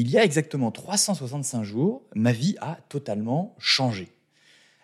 il 0.00 0.10
y 0.10 0.16
a 0.16 0.24
exactement 0.24 0.70
365 0.70 1.62
jours, 1.62 2.02
ma 2.14 2.32
vie 2.32 2.56
a 2.60 2.78
totalement 2.88 3.54
changé. 3.58 4.08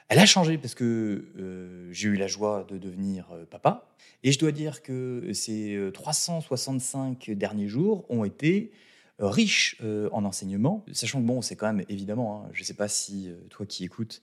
Elle 0.09 0.19
a 0.19 0.27
changé 0.27 0.59
parce 0.59 0.75
que 0.75 1.25
euh, 1.39 1.89
j'ai 1.91 2.09
eu 2.09 2.17
la 2.17 2.27
joie 2.27 2.67
de 2.69 2.77
devenir 2.77 3.27
euh, 3.33 3.47
papa. 3.47 3.89
Et 4.23 4.31
je 4.31 4.39
dois 4.39 4.53
dire 4.53 4.83
que 4.83 5.31
ces 5.33 5.79
365 5.95 7.31
derniers 7.31 7.67
jours 7.67 8.05
ont 8.11 8.25
été 8.25 8.73
riches 9.19 9.81
en 10.13 10.25
enseignement, 10.25 10.85
sachant 10.93 11.21
que 11.23 11.27
bon, 11.27 11.41
c'est 11.41 11.57
quand 11.57 11.73
même 11.73 11.87
évidemment, 11.89 12.45
hein, 12.45 12.51
je 12.53 12.61
ne 12.61 12.65
sais 12.65 12.75
pas 12.75 12.89
si 12.89 13.31
toi 13.51 13.65
qui 13.65 13.85
écoutes 13.85 14.21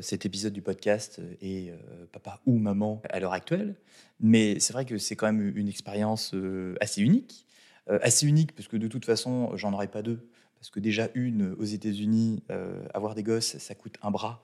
cet 0.00 0.24
épisode 0.24 0.52
du 0.52 0.62
podcast 0.62 1.20
est 1.42 1.72
papa 2.12 2.40
ou 2.46 2.58
maman 2.58 3.02
à 3.10 3.20
l'heure 3.20 3.34
actuelle, 3.34 3.76
mais 4.20 4.58
c'est 4.58 4.72
vrai 4.72 4.84
que 4.84 4.96
c'est 4.96 5.16
quand 5.16 5.26
même 5.26 5.56
une 5.56 5.68
expérience 5.68 6.34
assez 6.80 7.02
unique 7.02 7.45
euh, 7.45 7.45
assez 7.88 8.26
unique, 8.26 8.54
parce 8.54 8.68
que 8.68 8.76
de 8.76 8.88
toute 8.88 9.04
façon, 9.04 9.56
j'en 9.56 9.72
aurais 9.72 9.88
pas 9.88 10.02
deux. 10.02 10.28
Parce 10.58 10.70
que 10.70 10.80
déjà, 10.80 11.08
une, 11.14 11.54
aux 11.58 11.64
États-Unis, 11.64 12.42
euh, 12.50 12.84
avoir 12.94 13.14
des 13.14 13.22
gosses, 13.22 13.58
ça 13.58 13.74
coûte 13.74 13.96
un 14.02 14.10
bras. 14.10 14.42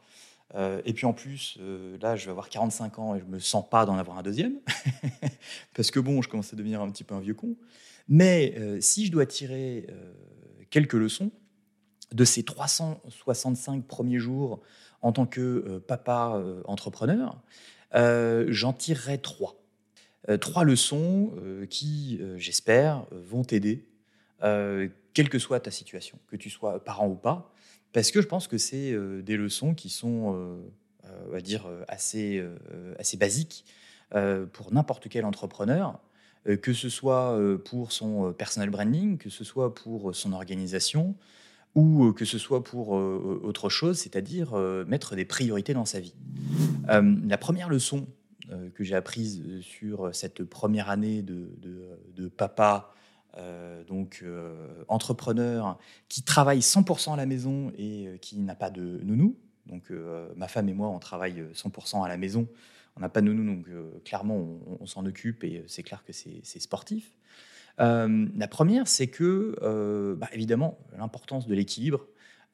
Euh, 0.55 0.83
et 0.85 0.93
puis 0.93 1.07
en 1.07 1.12
plus, 1.12 1.59
là, 2.01 2.16
je 2.16 2.27
vais 2.27 2.30
avoir 2.30 2.49
45 2.49 2.99
ans 2.99 3.15
et 3.15 3.21
je 3.21 3.25
me 3.25 3.39
sens 3.39 3.65
pas 3.69 3.87
d'en 3.87 3.97
avoir 3.97 4.19
un 4.19 4.23
deuxième. 4.23 4.55
parce 5.75 5.91
que 5.91 5.99
bon, 5.99 6.21
je 6.23 6.29
commence 6.29 6.52
à 6.52 6.57
devenir 6.57 6.80
un 6.80 6.91
petit 6.91 7.05
peu 7.05 7.15
un 7.15 7.21
vieux 7.21 7.35
con. 7.35 7.57
Mais 8.09 8.55
si 8.80 9.07
je 9.07 9.13
dois 9.13 9.27
tirer 9.27 9.87
quelques 10.71 10.93
leçons 10.95 11.30
de 12.13 12.24
ces 12.24 12.43
365 12.43 13.87
premiers 13.87 14.19
jours 14.19 14.61
en 15.01 15.13
tant 15.13 15.24
que 15.24 15.79
papa 15.87 16.43
entrepreneur, 16.66 17.41
j'en 17.95 18.73
tirerai 18.73 19.19
trois. 19.19 19.62
Euh, 20.29 20.37
trois 20.39 20.65
leçons 20.65 21.33
euh, 21.39 21.67
qui, 21.67 22.19
euh, 22.21 22.39
j'espère, 22.39 23.07
vont 23.11 23.45
t'aider, 23.45 23.87
quelle 25.15 25.29
que 25.29 25.39
soit 25.39 25.61
ta 25.61 25.71
situation, 25.71 26.19
que 26.27 26.35
tu 26.35 26.51
sois 26.51 26.83
parent 26.83 27.07
ou 27.07 27.15
pas, 27.15 27.55
parce 27.93 28.11
que 28.11 28.21
je 28.21 28.27
pense 28.27 28.49
que 28.49 28.59
c'est 28.59 28.93
des 29.23 29.37
leçons 29.37 29.73
qui 29.73 29.88
sont, 29.88 30.59
on 31.05 31.30
va 31.30 31.41
dire, 31.41 31.65
assez, 31.87 32.45
assez 32.99 33.16
basiques 33.16 33.65
pour 34.52 34.73
n'importe 34.73 35.09
quel 35.09 35.24
entrepreneur, 35.27 36.01
que 36.61 36.73
ce 36.73 36.89
soit 36.89 37.39
pour 37.65 37.93
son 37.93 38.33
personal 38.33 38.68
branding, 38.68 39.16
que 39.16 39.30
ce 39.30 39.45
soit 39.45 39.77
pour 39.77 40.13
son 40.13 40.33
organisation, 40.33 41.15
ou 41.77 42.13
que 42.13 42.24
ce 42.24 42.39
soit 42.39 42.65
pour 42.65 42.89
autre 42.89 43.68
chose, 43.68 43.96
c'est-à-dire 43.96 44.57
mettre 44.89 45.15
des 45.15 45.24
priorités 45.24 45.73
dans 45.73 45.87
sa 45.87 46.01
vie. 46.01 46.16
la 46.89 47.39
première 47.39 47.68
leçon 47.68 48.09
que 48.74 48.85
j'ai 48.85 48.95
apprise 48.95 49.43
euh, 49.46 49.60
sur 49.60 50.15
cette 50.15 50.45
première 50.45 50.90
année 50.90 51.23
de, 51.23 51.51
de, 52.15 52.29
papa, 52.29 52.93
euh, 53.37 53.84
donc 53.84 54.24
entrepreneur, 54.88 55.79
qui 56.09 56.23
travaille 56.23 56.60
100% 56.60 57.15
à 57.15 57.16
la 57.16 57.26
maison 57.26 57.73
et 57.79 58.18
qui 58.21 58.38
n'a 58.38 58.54
pas 58.54 58.71
de 58.71 59.01
nounou. 59.02 59.37
Donc 59.66 59.93
ma 60.37 60.49
femme 60.49 60.68
et 60.68 60.74
moi, 60.74 60.88
on 60.88 60.99
travaille 60.99 61.45
100% 61.54 62.04
à 62.04 62.09
la 62.09 62.16
maison. 62.16 62.49
On 62.96 63.01
n'a 63.01 63.09
pas 63.09 63.21
de 63.21 63.26
nounou, 63.26 63.45
donc 63.45 63.66
clairement, 64.04 64.59
on, 64.81 64.87
s'en 64.87 65.06
occupe 65.06 65.44
et 65.44 65.65
c'est 65.66 65.82
clair 65.82 66.04
que 66.04 66.12
c'est 66.12 66.60
sportif. 66.60 67.16
la 67.78 68.49
première, 68.49 68.88
c'est 68.88 69.06
que, 69.06 70.16
bah, 70.19 70.28
évidemment, 70.32 70.78
l'importance 70.99 71.47
de 71.47 71.54
l'équilibre 71.54 72.06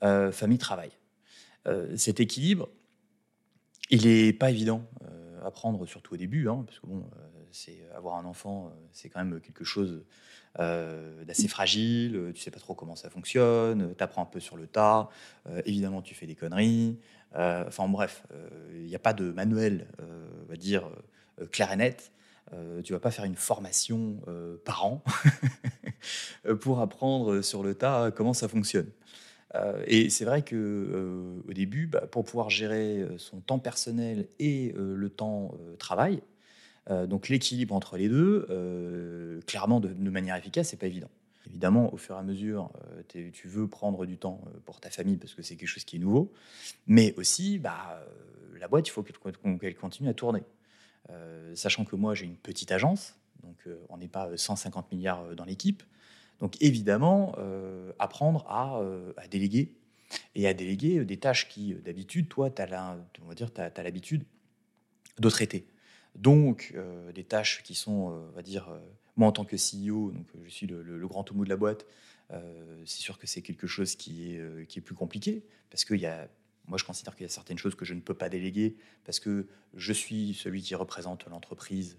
famille-travail. 0.02 0.90
cet 1.96 2.20
équilibre, 2.20 2.68
il 3.90 4.06
n'est 4.06 4.32
pas 4.32 4.50
évident 4.50 4.86
surtout 5.86 6.14
au 6.14 6.16
début, 6.16 6.48
hein, 6.48 6.64
parce 6.66 6.80
que 6.80 6.86
bon, 6.86 6.98
euh, 6.98 7.42
c'est 7.50 7.78
avoir 7.94 8.16
un 8.16 8.24
enfant, 8.24 8.66
euh, 8.66 8.76
c'est 8.92 9.08
quand 9.08 9.24
même 9.24 9.40
quelque 9.40 9.64
chose 9.64 10.04
euh, 10.58 11.24
d'assez 11.24 11.48
fragile. 11.48 12.32
Tu 12.34 12.40
sais 12.40 12.50
pas 12.50 12.58
trop 12.58 12.74
comment 12.74 12.96
ça 12.96 13.10
fonctionne. 13.10 13.94
Tu 13.96 14.04
apprends 14.04 14.22
un 14.22 14.26
peu 14.26 14.40
sur 14.40 14.56
le 14.56 14.66
tas. 14.66 15.08
évidemment, 15.64 16.02
tu 16.02 16.14
fais 16.14 16.26
des 16.26 16.34
conneries. 16.34 16.98
Enfin 17.34 17.88
bref, 17.88 18.24
il 18.72 18.86
n'y 18.86 18.94
a 18.94 18.98
pas 18.98 19.12
de 19.12 19.30
manuel, 19.30 19.86
on 19.98 20.48
va 20.48 20.56
dire 20.56 20.90
clair 21.52 21.70
et 21.72 21.76
net. 21.76 22.10
tu 22.82 22.92
vas 22.92 22.98
pas 22.98 23.10
faire 23.10 23.26
une 23.26 23.36
formation 23.36 24.20
par 24.64 24.86
an 24.86 25.04
pour 26.60 26.80
apprendre 26.80 27.42
sur 27.42 27.62
le 27.62 27.74
tas 27.74 28.10
comment 28.10 28.34
ça 28.34 28.48
fonctionne. 28.48 28.90
Euh, 29.54 29.82
et 29.86 30.10
c'est 30.10 30.24
vrai 30.24 30.42
que 30.42 30.56
euh, 30.56 31.40
au 31.48 31.52
début, 31.52 31.86
bah, 31.86 32.06
pour 32.10 32.24
pouvoir 32.24 32.50
gérer 32.50 33.00
euh, 33.00 33.18
son 33.18 33.40
temps 33.40 33.58
personnel 33.58 34.28
et 34.38 34.74
le 34.76 35.08
temps 35.08 35.54
travail, 35.78 36.22
donc 37.06 37.28
l'équilibre 37.28 37.74
entre 37.74 37.98
les 37.98 38.08
deux, 38.08 39.42
clairement 39.46 39.78
de, 39.78 39.88
manière 40.10 40.36
efficace, 40.36 40.68
c'est 40.68 40.78
pas 40.78 40.86
évident. 40.86 41.10
Évidemment, 41.46 41.92
au 41.92 41.98
fur 41.98 42.14
et 42.14 42.18
à 42.18 42.22
mesure, 42.22 42.72
tu 43.08 43.46
veux 43.46 43.68
prendre 43.68 44.06
du 44.06 44.16
temps 44.16 44.40
pour 44.64 44.80
ta 44.80 44.88
famille 44.88 45.18
parce 45.18 45.34
que 45.34 45.42
c'est 45.42 45.56
quelque 45.56 45.68
chose 45.68 45.84
qui 45.84 45.96
est 45.96 45.98
nouveau, 45.98 46.32
mais 46.86 47.14
aussi, 47.18 47.58
bah, 47.58 48.02
la 48.58 48.68
boîte, 48.68 48.88
il 48.88 48.90
faut 48.90 49.02
qu'elle 49.02 49.76
continue 49.76 50.08
à 50.08 50.14
tourner. 50.14 50.42
sachant 51.54 51.84
que 51.84 51.94
moi, 51.94 52.14
j'ai 52.14 52.24
une 52.24 52.36
petite 52.36 52.72
agence, 52.72 53.16
donc 53.42 53.68
on 53.90 53.98
n'est 53.98 54.08
pas 54.08 54.34
150 54.34 54.90
milliards 54.90 55.36
dans 55.36 55.44
l'équipe. 55.44 55.82
Donc 56.40 56.56
évidemment, 56.60 57.34
euh, 57.38 57.92
apprendre 57.98 58.46
euh, 58.50 59.12
à, 59.16 59.26
déléguer 59.28 59.74
et 60.34 60.46
à 60.46 60.54
déléguer 60.54 61.04
des 61.04 61.16
tâches 61.16 61.48
qui, 61.48 61.74
d'habitude, 61.74 62.28
toi, 62.28 62.50
tu 62.50 62.62
as 62.62 63.82
l'habitude 63.82 64.24
de 65.18 65.30
traiter. 65.30 65.66
Donc, 66.14 66.72
euh, 66.74 67.12
des 67.12 67.24
tâches 67.24 67.62
qui 67.62 67.74
sont, 67.74 68.28
on 68.30 68.34
va 68.34 68.42
dire, 68.42 68.70
moi 69.16 69.28
en 69.28 69.32
tant 69.32 69.44
que 69.44 69.56
CEO, 69.56 70.12
donc 70.12 70.26
je 70.44 70.50
suis 70.50 70.66
le, 70.66 71.06
grand 71.06 71.24
toumou 71.24 71.44
de 71.44 71.50
la 71.50 71.56
boîte, 71.56 71.86
c'est 72.84 73.00
sûr 73.00 73.18
que 73.18 73.26
c'est 73.26 73.42
quelque 73.42 73.66
chose 73.66 73.96
qui 73.96 74.34
est, 74.34 74.66
qui 74.68 74.78
est 74.78 74.82
plus 74.82 74.94
compliqué 74.94 75.44
parce 75.70 75.84
qu'il 75.84 76.00
y 76.00 76.06
a 76.06 76.28
moi, 76.66 76.76
je 76.76 76.84
considère 76.84 77.16
qu'il 77.16 77.24
y 77.24 77.26
a 77.26 77.32
certaines 77.32 77.56
choses 77.56 77.74
que 77.74 77.86
je 77.86 77.94
ne 77.94 78.00
peux 78.00 78.12
pas 78.12 78.28
déléguer 78.28 78.76
parce 79.06 79.20
que 79.20 79.46
je 79.72 79.92
suis 79.94 80.34
celui 80.34 80.60
qui 80.60 80.74
représente 80.74 81.26
l'entreprise 81.26 81.96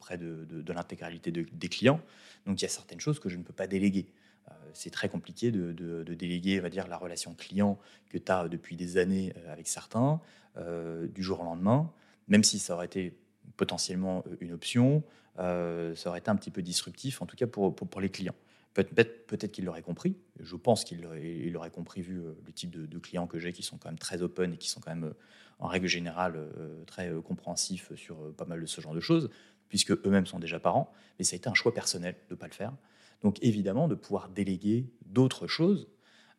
auprès 0.00 0.16
de, 0.16 0.72
l'intégralité 0.72 1.30
des 1.30 1.68
clients. 1.68 2.00
Donc 2.46 2.58
il 2.60 2.62
y 2.62 2.66
a 2.66 2.70
certaines 2.70 3.00
choses 3.00 3.20
que 3.20 3.28
je 3.28 3.36
ne 3.36 3.42
peux 3.42 3.52
pas 3.52 3.66
déléguer. 3.66 4.06
Euh, 4.48 4.54
c'est 4.72 4.90
très 4.90 5.08
compliqué 5.08 5.50
de, 5.50 6.14
déléguer, 6.14 6.58
on 6.58 6.62
va 6.62 6.70
dire, 6.70 6.88
la 6.88 6.96
relation 6.96 7.34
client 7.34 7.78
que 8.08 8.16
tu 8.18 8.32
as 8.32 8.48
depuis 8.48 8.76
des 8.76 8.96
années 8.96 9.34
euh, 9.36 9.52
avec 9.52 9.68
certains, 9.68 10.20
euh, 10.56 11.06
du 11.06 11.22
jour 11.22 11.40
au 11.40 11.44
lendemain, 11.44 11.92
même 12.28 12.44
si 12.44 12.58
ça 12.58 12.74
aurait 12.74 12.86
été 12.86 13.14
potentiellement 13.56 14.24
une 14.40 14.52
option, 14.52 15.02
ça 15.36 16.08
aurait 16.08 16.18
été 16.18 16.30
un 16.30 16.36
petit 16.36 16.50
peu 16.50 16.62
disruptif, 16.62 17.22
en 17.22 17.26
tout 17.26 17.36
cas 17.36 17.46
pour, 17.46 18.00
les 18.00 18.10
clients. 18.10 18.34
Peut-être 18.74 19.26
peut 19.26 19.36
qu'il 19.36 19.64
l'aurait 19.64 19.82
compris. 19.82 20.16
Je 20.38 20.56
pense 20.56 20.84
qu'il 20.84 21.00
l'aurait 21.00 21.70
compris 21.70 22.02
vu 22.02 22.20
le 22.44 22.52
type 22.52 22.70
de, 22.70 22.86
de 22.86 22.98
clients 22.98 23.26
que 23.26 23.38
j'ai 23.38 23.52
qui 23.52 23.62
sont 23.62 23.78
quand 23.78 23.88
même 23.88 23.98
très 23.98 24.22
open 24.22 24.52
et 24.52 24.56
qui 24.56 24.68
sont 24.68 24.80
quand 24.80 24.94
même 24.94 25.12
en 25.58 25.66
règle 25.66 25.86
générale 25.86 26.38
très 26.86 27.10
compréhensifs 27.24 27.94
sur 27.96 28.32
pas 28.34 28.44
mal 28.44 28.60
de 28.60 28.66
ce 28.66 28.80
genre 28.80 28.94
de 28.94 29.00
choses 29.00 29.30
puisque 29.70 29.92
eux-mêmes 29.92 30.26
sont 30.26 30.38
déjà 30.38 30.60
parents, 30.60 30.92
mais 31.18 31.24
ça 31.24 31.34
a 31.34 31.38
été 31.38 31.48
un 31.48 31.54
choix 31.54 31.72
personnel 31.72 32.14
de 32.28 32.34
ne 32.34 32.38
pas 32.38 32.46
le 32.46 32.52
faire. 32.52 32.74
Donc 33.22 33.38
évidemment, 33.42 33.88
de 33.88 33.94
pouvoir 33.94 34.28
déléguer 34.28 34.90
d'autres 35.06 35.46
choses 35.46 35.88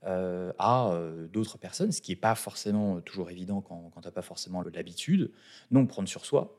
euh, 0.04 0.52
à 0.60 0.92
euh, 0.92 1.28
d'autres 1.28 1.58
personnes, 1.58 1.92
ce 1.92 2.02
qui 2.02 2.12
n'est 2.12 2.18
pas 2.18 2.36
forcément 2.36 3.02
toujours 3.02 3.30
évident 3.30 3.62
quand, 3.62 3.92
quand 3.94 4.02
tu 4.02 4.08
n'as 4.08 4.12
pas 4.12 4.22
forcément 4.22 4.64
l'habitude, 4.64 5.32
non 5.72 5.86
prendre 5.88 6.10
sur 6.10 6.26
soi, 6.26 6.58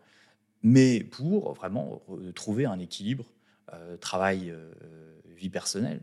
mais 0.62 1.05
pour 1.05 1.53
vraiment 1.55 2.03
trouver 2.34 2.66
un 2.66 2.78
équilibre 2.78 3.27
euh, 3.72 3.97
travail-vie 3.97 5.50
personnelle, 5.50 6.00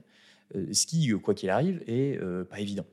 ce 0.53 0.85
qui, 0.85 1.09
quoi 1.11 1.33
qu'il 1.33 1.49
arrive, 1.49 1.81
est 1.87 2.19
pas 2.49 2.59
évident. 2.59 2.85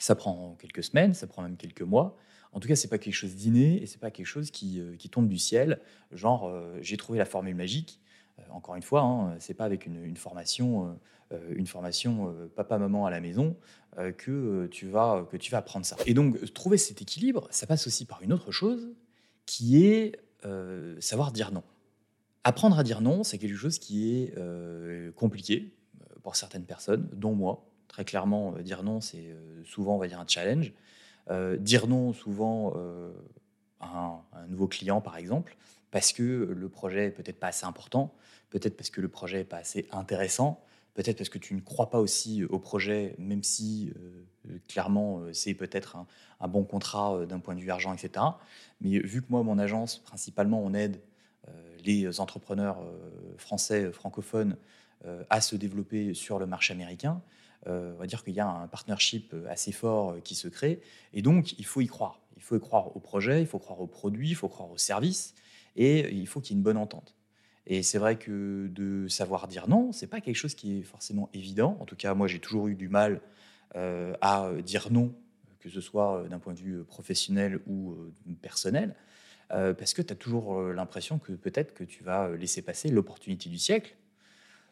Ça 0.00 0.14
prend 0.14 0.56
quelques 0.58 0.84
semaines, 0.84 1.12
ça 1.12 1.26
prend 1.26 1.42
même 1.42 1.56
quelques 1.56 1.82
mois, 1.82 2.16
en 2.52 2.60
tout 2.60 2.68
cas, 2.68 2.76
c'est 2.76 2.88
pas 2.88 2.98
quelque 2.98 3.14
chose 3.14 3.34
d'inné 3.34 3.82
et 3.82 3.86
c'est 3.86 4.00
pas 4.00 4.10
quelque 4.10 4.26
chose 4.26 4.50
qui, 4.50 4.80
euh, 4.80 4.96
tombe 5.10 5.28
du 5.28 5.38
ciel. 5.38 5.80
Genre, 6.12 6.48
euh, 6.48 6.78
j'ai 6.80 6.96
trouvé 6.96 7.18
la 7.18 7.24
formule 7.24 7.54
magique. 7.54 8.00
Euh, 8.38 8.42
encore 8.50 8.76
une 8.76 8.82
fois, 8.82 9.02
hein, 9.02 9.36
c'est 9.38 9.54
pas 9.54 9.64
avec 9.64 9.86
une, 9.86 10.16
formation, 10.16 10.98
une 11.50 11.66
formation 11.66 12.34
papa-maman 12.56 13.04
à 13.06 13.10
la 13.10 13.20
maison 13.20 13.56
que 14.16 14.66
tu 14.70 14.88
vas 14.88 15.26
que 15.30 15.36
tu 15.36 15.50
vas 15.50 15.58
apprendre 15.58 15.84
ça. 15.84 15.96
Et 16.06 16.14
donc, 16.14 16.52
trouver 16.54 16.78
cet 16.78 17.02
équilibre, 17.02 17.48
ça 17.50 17.66
passe 17.66 17.86
aussi 17.86 18.04
par 18.04 18.22
une 18.22 18.32
autre 18.32 18.52
chose, 18.52 18.88
qui 19.44 19.84
est 19.84 20.20
savoir 21.00 21.32
dire 21.32 21.50
non. 21.52 21.64
Apprendre 22.44 22.78
à 22.78 22.84
dire 22.84 23.00
non, 23.00 23.24
c'est 23.24 23.38
quelque 23.38 23.56
chose 23.56 23.78
qui 23.78 24.14
est 24.14 24.34
compliqué 25.16 25.74
pour 26.22 26.36
certaines 26.36 26.64
personnes, 26.64 27.08
dont 27.12 27.34
moi. 27.34 27.66
Très 27.88 28.04
clairement, 28.04 28.52
dire 28.60 28.84
non, 28.84 29.00
c'est 29.00 29.34
souvent, 29.64 29.96
on 29.96 29.98
va 29.98 30.06
dire, 30.06 30.20
un 30.20 30.26
challenge. 30.28 30.72
Euh, 31.30 31.56
dire 31.58 31.86
non 31.86 32.14
souvent 32.14 32.72
euh, 32.76 33.12
à 33.80 34.22
un, 34.32 34.46
nouveau 34.48 34.66
client, 34.66 35.00
par 35.00 35.18
exemple, 35.18 35.56
parce 35.90 36.12
que 36.12 36.22
le 36.22 36.68
projet 36.68 37.06
est 37.06 37.10
peut-être 37.10 37.38
pas 37.38 37.48
assez 37.48 37.66
important, 37.66 38.14
peut-être 38.50 38.76
parce 38.76 38.88
que 38.88 39.00
le 39.00 39.08
projet 39.08 39.38
n'est 39.38 39.44
pas 39.44 39.58
assez 39.58 39.86
intéressant, 39.92 40.64
peut-être 40.94 41.18
parce 41.18 41.28
que 41.28 41.38
tu 41.38 41.54
ne 41.54 41.60
crois 41.60 41.90
pas 41.90 41.98
aussi 41.98 42.44
au 42.44 42.58
projet, 42.58 43.14
même 43.18 43.42
si 43.42 43.92
euh, 44.48 44.58
clairement 44.68 45.22
c'est 45.32 45.52
peut-être 45.52 45.98
un, 46.40 46.48
bon 46.48 46.64
contrat 46.64 47.26
d'un 47.26 47.40
point 47.40 47.54
de 47.54 47.60
vue 47.60 47.70
argent, 47.70 47.92
etc. 47.92 48.24
Mais 48.80 48.98
vu 48.98 49.20
que 49.20 49.26
moi, 49.28 49.42
mon 49.42 49.58
agence, 49.58 49.98
principalement, 49.98 50.62
on 50.62 50.72
aide 50.72 51.00
les 51.84 52.20
entrepreneurs 52.20 52.78
français 53.36 53.92
francophones 53.92 54.56
à 55.30 55.40
se 55.40 55.56
développer 55.56 56.14
sur 56.14 56.38
le 56.38 56.46
marché 56.46 56.72
américain, 56.72 57.22
on 57.66 57.96
va 57.98 58.06
dire 58.06 58.24
qu'il 58.24 58.34
y 58.34 58.40
a 58.40 58.48
un 58.48 58.66
partnership 58.66 59.34
assez 59.48 59.72
fort 59.72 60.16
qui 60.22 60.34
se 60.34 60.48
crée. 60.48 60.80
Et 61.12 61.22
donc, 61.22 61.58
il 61.58 61.66
faut 61.66 61.80
y 61.80 61.86
croire. 61.86 62.20
Il 62.36 62.42
faut 62.42 62.56
y 62.56 62.60
croire 62.60 62.96
au 62.96 63.00
projet, 63.00 63.40
il 63.40 63.46
faut 63.46 63.58
croire 63.58 63.80
au 63.80 63.86
produit, 63.86 64.30
il 64.30 64.34
faut 64.34 64.48
croire 64.48 64.70
au 64.70 64.78
service, 64.78 65.34
et 65.76 66.14
il 66.14 66.26
faut 66.26 66.40
qu'il 66.40 66.54
y 66.54 66.56
ait 66.56 66.58
une 66.58 66.62
bonne 66.62 66.76
entente. 66.76 67.14
Et 67.66 67.82
c'est 67.82 67.98
vrai 67.98 68.16
que 68.16 68.68
de 68.68 69.08
savoir 69.08 69.48
dire 69.48 69.68
non, 69.68 69.92
c'est 69.92 70.06
pas 70.06 70.20
quelque 70.20 70.36
chose 70.36 70.54
qui 70.54 70.78
est 70.78 70.82
forcément 70.82 71.28
évident. 71.34 71.76
En 71.80 71.84
tout 71.84 71.96
cas, 71.96 72.14
moi, 72.14 72.26
j'ai 72.26 72.38
toujours 72.38 72.68
eu 72.68 72.74
du 72.74 72.88
mal 72.88 73.20
à 73.74 74.50
dire 74.64 74.90
non, 74.90 75.12
que 75.60 75.68
ce 75.68 75.80
soit 75.80 76.24
d'un 76.30 76.38
point 76.38 76.54
de 76.54 76.60
vue 76.60 76.84
professionnel 76.84 77.60
ou 77.66 77.94
personnel. 78.40 78.94
Euh, 79.52 79.72
parce 79.72 79.94
que 79.94 80.02
tu 80.02 80.12
as 80.12 80.16
toujours 80.16 80.58
euh, 80.58 80.72
l'impression 80.74 81.18
que 81.18 81.32
peut-être 81.32 81.72
que 81.72 81.84
tu 81.84 82.04
vas 82.04 82.26
euh, 82.26 82.36
laisser 82.36 82.60
passer 82.60 82.90
l'opportunité 82.90 83.48
du 83.48 83.58
siècle. 83.58 83.96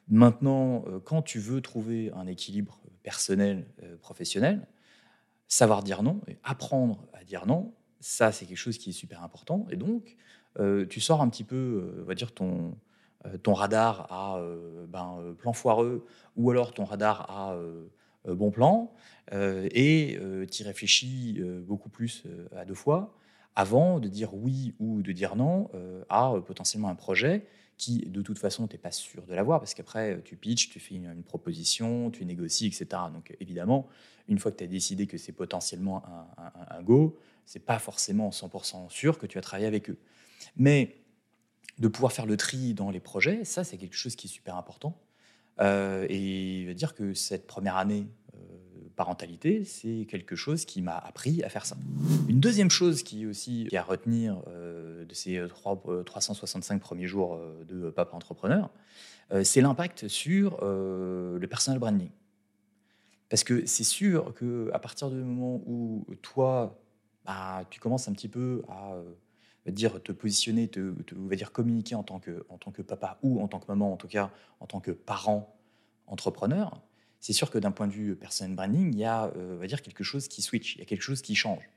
Maintenant, 0.09 0.85
quand 1.05 1.23
tu 1.23 1.39
veux 1.39 1.61
trouver 1.61 2.13
un 2.15 2.27
équilibre 2.27 2.81
personnel, 3.03 3.67
professionnel, 4.01 4.67
savoir 5.49 5.83
dire 5.83 6.03
non, 6.03 6.21
et 6.29 6.39
apprendre 6.45 7.07
à 7.13 7.25
dire 7.25 7.47
non, 7.47 7.73
ça 8.01 8.31
c'est 8.31 8.47
quelque 8.47 8.57
chose 8.57 8.79
qui 8.79 8.91
est 8.91 8.93
super 8.93 9.23
important. 9.23 9.67
Et 9.71 9.77
donc, 9.77 10.17
tu 10.89 11.01
sors 11.01 11.23
un 11.23 11.29
petit 11.29 11.45
peu, 11.45 11.93
on 12.01 12.05
va 12.05 12.15
dire, 12.15 12.33
ton, 12.33 12.77
ton 13.43 13.55
radar 13.55 14.07
à 14.13 14.41
ben, 14.89 15.35
plan 15.39 15.53
foireux 15.53 16.07
ou 16.37 16.51
alors 16.51 16.73
ton 16.73 16.85
radar 16.85 17.29
à 17.29 17.59
bon 18.33 18.53
plan, 18.53 18.93
et 19.33 20.21
tu 20.53 20.63
réfléchis 20.63 21.43
beaucoup 21.67 21.89
plus 21.89 22.25
à 22.55 22.65
deux 22.65 22.75
fois 22.75 23.17
avant 23.57 23.99
de 23.99 24.09
dire 24.09 24.35
oui 24.35 24.75
ou 24.79 25.03
de 25.03 25.11
dire 25.13 25.35
non 25.35 25.71
euh, 25.75 26.05
à 26.09 26.33
euh, 26.33 26.41
potentiellement 26.41 26.91
un 26.91 26.95
projet 26.95 27.47
qui, 27.77 27.99
de 28.07 28.23
toute 28.23 28.39
façon, 28.39 28.67
tu 28.67 28.75
n'es 28.75 28.79
pas 28.79 28.91
sûr 28.91 29.27
de 29.27 29.35
l'avoir, 29.35 29.61
parce 29.61 29.75
qu'après, 29.75 30.15
euh, 30.15 30.21
tu 30.25 30.37
pitches, 30.37 30.71
tu 30.71 30.81
fais 30.81 30.95
une, 30.95 31.23
proposition, 31.23 32.11
tu 32.11 32.25
négocies, 32.25 32.67
etc. 32.67 32.87
Donc, 33.13 33.37
évidemment, 33.41 33.89
une 34.29 34.39
fois 34.39 34.51
que 34.51 34.57
tu 34.57 34.65
as 34.65 34.69
décidé 34.69 35.07
que 35.07 35.19
c'est 35.19 35.33
potentiellement 35.33 36.03
un, 36.07 36.77
un, 36.77 36.83
go, 36.83 37.19
c'est 37.45 37.65
pas 37.65 37.79
forcément 37.79 38.31
100% 38.31 38.89
sûr 38.91 39.19
que 39.19 39.27
tu 39.27 39.39
vas 39.39 39.43
travailler 39.43 39.69
avec 39.69 39.91
eux. 39.91 39.99
Mais 40.57 40.97
de 41.79 41.89
pouvoir 41.89 42.13
faire 42.13 42.27
le 42.27 42.37
tri 42.37 42.73
dans 42.75 42.91
les 42.91 43.01
projets, 43.01 43.45
ça, 43.45 43.63
c'est 43.63 43.77
quelque 43.77 43.97
chose 43.97 44.17
qui 44.17 44.27
est 44.27 44.31
super 44.31 44.57
important. 44.57 44.99
Euh, 45.61 46.07
et 46.09 46.73
dire 46.75 46.95
que 46.95 47.15
cette 47.15 47.47
première 47.47 47.77
année 47.77 48.07
parentalité, 48.97 49.65
c'est 49.65 50.07
quelque 50.09 50.35
chose 50.35 50.65
qui 50.65 50.83
m'a 50.83 50.97
appris 50.97 51.43
à 51.45 51.49
faire 51.49 51.67
ça. 51.67 51.77
Une 52.29 52.41
deuxième 52.41 52.71
chose 52.71 53.03
qui 53.03 53.27
aussi 53.27 53.67
qui 53.69 53.77
à 53.77 53.83
retenir 53.83 54.43
euh, 54.49 54.86
de 55.07 55.15
ces 55.15 55.43
365 56.05 56.75
euh, 56.75 56.79
premiers 56.79 57.07
jours 57.07 57.35
euh, 57.35 57.65
de 57.65 57.91
Papa 57.91 58.17
Entrepreneur, 58.17 58.71
c'est 59.43 59.61
l'impact 59.61 60.07
sur 60.07 60.61
le 60.63 61.47
personal 61.51 61.81
branding. 61.81 62.11
Parce 63.29 63.43
que 63.43 63.67
c'est 63.67 63.83
sûr 63.83 64.33
qu'à 64.35 64.79
partir 64.79 65.11
du 65.11 65.17
moment 65.17 65.61
où 65.67 66.07
toi, 66.23 66.81
bah, 67.25 67.65
tu 67.69 67.81
commences 67.81 68.07
un 68.07 68.13
petit 68.13 68.29
peu 68.29 68.63
à 68.69 68.95
dire 69.73 70.01
te 70.01 70.13
positionner, 70.13 70.69
te, 70.69 70.95
va 71.13 71.35
dire 71.35 71.51
communiquer 71.51 71.97
en 71.97 72.05
tant, 72.05 72.21
que, 72.21 72.47
en 72.49 72.59
tant 72.59 72.71
que 72.71 72.83
papa 72.83 73.19
ou 73.23 73.41
en 73.41 73.49
tant 73.49 73.59
que 73.59 73.67
maman, 73.67 73.93
en 73.93 73.97
tout 73.97 74.07
cas 74.07 74.31
en 74.61 74.67
tant 74.67 74.79
que 74.79 74.93
parent 74.93 75.57
entrepreneur, 76.07 76.81
c'est 77.21 77.33
sûr 77.33 77.51
que 77.51 77.59
d'un 77.59 77.73
point 77.73 77.89
de 77.89 77.93
vue 77.93 78.15
personal 78.15 78.55
branding, 78.55 78.93
il 78.93 78.99
y 78.99 79.05
a 79.05 79.33
euh, 79.37 79.57
va 79.59 79.67
dire, 79.67 79.83
quelque 79.83 80.05
chose 80.05 80.29
qui 80.29 80.43
switch, 80.43 80.77
il 80.77 80.79
y 80.79 80.83
a 80.83 80.85
quelque 80.85 81.03
chose 81.03 81.23
qui 81.23 81.35
change. 81.35 81.69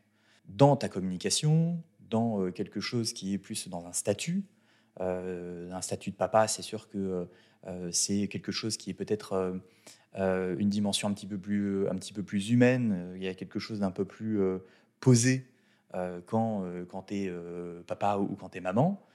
Dans 0.48 0.76
ta 0.76 0.90
communication, 0.90 1.82
dans 2.10 2.42
euh, 2.42 2.52
quelque 2.52 2.80
chose 2.80 3.14
qui 3.14 3.34
est 3.34 3.38
plus 3.38 3.68
dans 3.70 3.86
un 3.86 3.94
statut, 3.94 4.44
euh, 5.00 5.72
un 5.72 5.82
statut 5.82 6.12
de 6.12 6.16
papa, 6.16 6.48
c'est 6.48 6.62
sûr 6.62 6.90
que 6.90 7.28
c'est 7.92 8.30
quelque 8.30 8.54
chose 8.54 8.78
qui 8.78 8.90
est 8.90 8.94
peut-être 8.94 9.60
une 10.16 10.70
dimension 10.70 11.10
un 11.10 11.14
petit 11.14 11.28
peu 11.28 11.38
plus, 11.38 11.90
un 11.90 11.96
petit 11.96 12.14
peu 12.14 12.24
plus 12.24 12.52
humaine, 12.52 13.12
il 13.18 13.24
y 13.24 13.28
a 13.28 13.34
quelque 13.34 13.60
chose 13.60 13.82
d'un 13.82 13.92
peu 13.92 14.06
plus 14.06 14.40
posé 15.02 15.46
quand, 16.26 16.64
quand 16.88 17.04
tu 17.04 17.16
es 17.16 17.34
papa 17.86 18.18
ou 18.18 18.38
quand 18.38 18.48
tu 18.48 18.60
es 18.60 18.62
maman. 18.62 19.06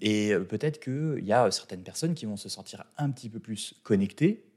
et 0.00 0.34
peut-être 0.48 0.80
qu'il 0.80 1.24
y 1.24 1.32
a 1.32 1.48
certaines 1.52 1.84
personnes 1.84 2.14
qui 2.14 2.26
vont 2.26 2.36
se 2.36 2.48
sentir 2.48 2.84
un 2.96 3.08
petit 3.12 3.28
peu 3.28 3.38
plus 3.38 3.76
connectées 3.84 4.47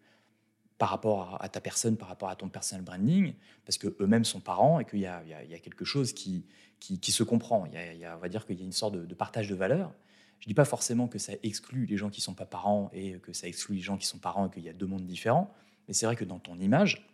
par 0.81 0.89
rapport 0.89 1.37
à, 1.39 1.47
ta 1.47 1.61
personne, 1.61 1.95
par 1.95 2.07
rapport 2.07 2.29
à 2.29 2.35
ton 2.35 2.49
personal 2.49 2.83
branding, 2.83 3.35
parce 3.65 3.77
qu'eux-mêmes 3.77 4.25
sont 4.25 4.39
parents 4.39 4.79
et 4.79 4.85
qu'il 4.85 4.97
y, 4.97 5.03
y, 5.03 5.51
y 5.51 5.53
a, 5.53 5.59
quelque 5.59 5.85
chose 5.85 6.11
qui, 6.11 6.43
qui, 6.79 7.11
se 7.11 7.21
comprend. 7.21 7.67
Il 7.67 7.99
y, 7.99 8.03
a, 8.03 8.17
on 8.17 8.19
va 8.19 8.29
dire 8.29 8.47
qu'il 8.47 8.57
y 8.57 8.63
a 8.63 8.65
une 8.65 8.71
sorte 8.71 8.95
de, 8.95 9.13
partage 9.13 9.47
de 9.47 9.53
valeurs. 9.53 9.93
Je 10.39 10.45
ne 10.45 10.47
dis 10.47 10.55
pas 10.55 10.65
forcément 10.65 11.07
que 11.07 11.19
ça 11.19 11.33
exclut 11.43 11.85
les 11.85 11.97
gens 11.97 12.09
qui 12.09 12.19
ne 12.21 12.23
sont 12.23 12.33
pas 12.33 12.47
parents 12.47 12.89
et 12.93 13.19
que 13.19 13.31
ça 13.31 13.47
exclut 13.47 13.75
les 13.75 13.81
gens 13.83 13.95
qui 13.95 14.07
sont 14.07 14.17
parents 14.17 14.47
et 14.47 14.49
qu'il 14.49 14.63
y 14.63 14.69
a 14.69 14.73
deux 14.73 14.87
mondes 14.87 15.05
différents, 15.05 15.53
mais 15.87 15.93
c'est 15.93 16.07
vrai 16.07 16.15
que 16.15 16.25
dans 16.25 16.39
ton 16.39 16.57
image, 16.57 17.07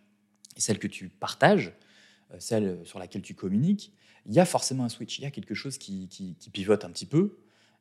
celle 0.56 0.78
que 0.78 0.88
tu 0.88 1.10
partages, 1.10 1.74
euh, 2.32 2.36
celle 2.38 2.80
sur 2.86 2.98
laquelle 2.98 3.20
tu 3.20 3.34
communiques, 3.34 3.92
il 4.24 4.32
y 4.32 4.40
a 4.40 4.46
forcément 4.46 4.84
un 4.84 4.88
switch, 4.88 5.18
il 5.18 5.24
y 5.24 5.26
a 5.26 5.30
quelque 5.30 5.54
chose 5.54 5.76
qui, 5.76 6.08
qui, 6.08 6.34
pivote 6.54 6.86
un 6.86 6.90
petit 6.90 7.04
peu, 7.04 7.36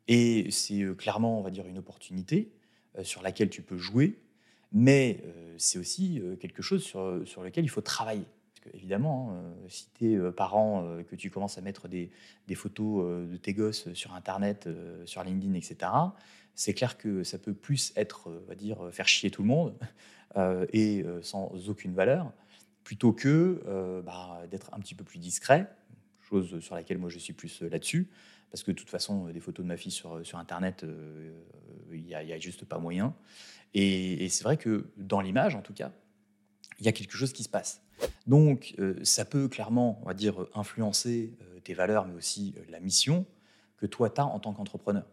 et 0.10 0.52
c'est 0.52 0.82
euh, 0.82 0.96
clairement, 0.96 1.40
on 1.40 1.44
va 1.44 1.50
dire, 1.50 1.66
une 1.66 1.78
opportunité 1.78 2.52
euh, 2.98 3.06
sur 3.06 3.22
laquelle 3.22 3.50
tu 3.50 3.62
peux 3.62 3.78
jouer 3.78 4.20
mais 4.72 5.22
euh, 5.24 5.56
c'est 5.58 5.80
aussi 5.80 6.20
euh, 6.20 6.36
quelque 6.36 6.62
chose 6.62 6.84
sur, 6.84 7.22
sur, 7.26 7.44
lequel 7.44 7.64
il 7.64 7.70
faut 7.70 7.82
travailler. 7.82 8.26
Parce 8.54 8.72
que, 8.72 8.78
évidemment, 8.78 9.32
hein, 9.32 9.36
euh, 9.36 9.70
si 9.70 9.88
tu 9.98 10.14
es 10.14 10.32
parent, 10.32 10.88
que 11.10 11.16
tu 11.16 11.30
commences 11.30 11.58
à 11.58 11.62
mettre 11.62 11.88
des, 11.88 12.12
des 12.48 12.56
photos 12.56 13.28
de 13.28 13.38
tes 13.38 13.54
gosses 13.54 13.92
sur 13.94 14.14
Internet, 14.14 14.70
sur 15.06 15.24
LinkedIn, 15.24 15.54
etc., 15.54 15.92
c'est 16.56 16.74
clair 16.74 16.98
que 16.98 17.24
ça 17.24 17.38
peut 17.38 17.54
plus 17.54 17.94
être, 17.96 18.30
on 18.30 18.48
va 18.48 18.56
dire, 18.56 18.90
faire 18.92 19.08
chier 19.08 19.30
tout 19.30 19.44
le 19.44 19.48
monde 19.48 19.76
et 20.74 21.06
sans 21.22 21.70
aucune 21.70 21.94
valeur, 21.94 22.32
plutôt 22.84 23.14
que 23.14 23.62
bah, 24.04 24.42
d'être 24.50 24.74
un 24.74 24.80
petit 24.80 24.96
peu 24.96 25.04
plus 25.04 25.20
discret, 25.20 25.70
chose 26.28 26.60
sur 26.60 26.74
laquelle 26.74 26.98
moi 26.98 27.12
je 27.12 27.20
suis 27.20 27.34
plus 27.34 27.62
là-dessus, 27.62 28.10
parce 28.52 28.64
que 28.64 28.72
de 28.72 28.78
toute 28.78 28.90
façon, 28.90 29.28
des 29.28 29.40
photos 29.40 29.64
de 29.64 29.68
ma 29.68 29.78
fille 29.78 29.92
sur, 29.92 30.26
sur 30.26 30.38
Internet, 30.38 30.86
il 31.92 32.04
n'y 32.04 32.14
a, 32.14 32.40
juste 32.40 32.66
pas 32.66 32.78
moyen. 32.78 33.14
Et, 33.74 34.28
c'est 34.30 34.44
vrai 34.44 34.58
que 34.58 34.90
dans 34.98 35.22
l'image, 35.22 35.56
en 35.56 35.62
tout 35.62 35.74
cas, 35.74 35.92
il 36.80 36.86
y 36.86 36.90
a 36.90 36.92
quelque 36.92 37.16
chose 37.16 37.34
qui 37.34 37.44
se 37.44 37.50
passe. 37.50 37.82
Donc, 38.28 38.76
euh, 38.80 38.96
ça 39.04 39.26
peut 39.26 39.48
clairement, 39.48 40.00
on 40.04 40.06
va 40.06 40.14
dire, 40.14 40.48
influencer 40.54 41.34
euh, 41.42 41.60
tes 41.62 41.74
valeurs, 41.74 42.06
mais 42.06 42.14
aussi 42.14 42.54
euh, 42.58 42.62
la 42.70 42.80
mission 42.80 43.26
que 43.78 43.86
toi, 43.86 44.10
tu 44.10 44.22
as 44.22 44.26
en 44.26 44.40
tant 44.40 44.54
qu'entrepreneur. 44.54 45.06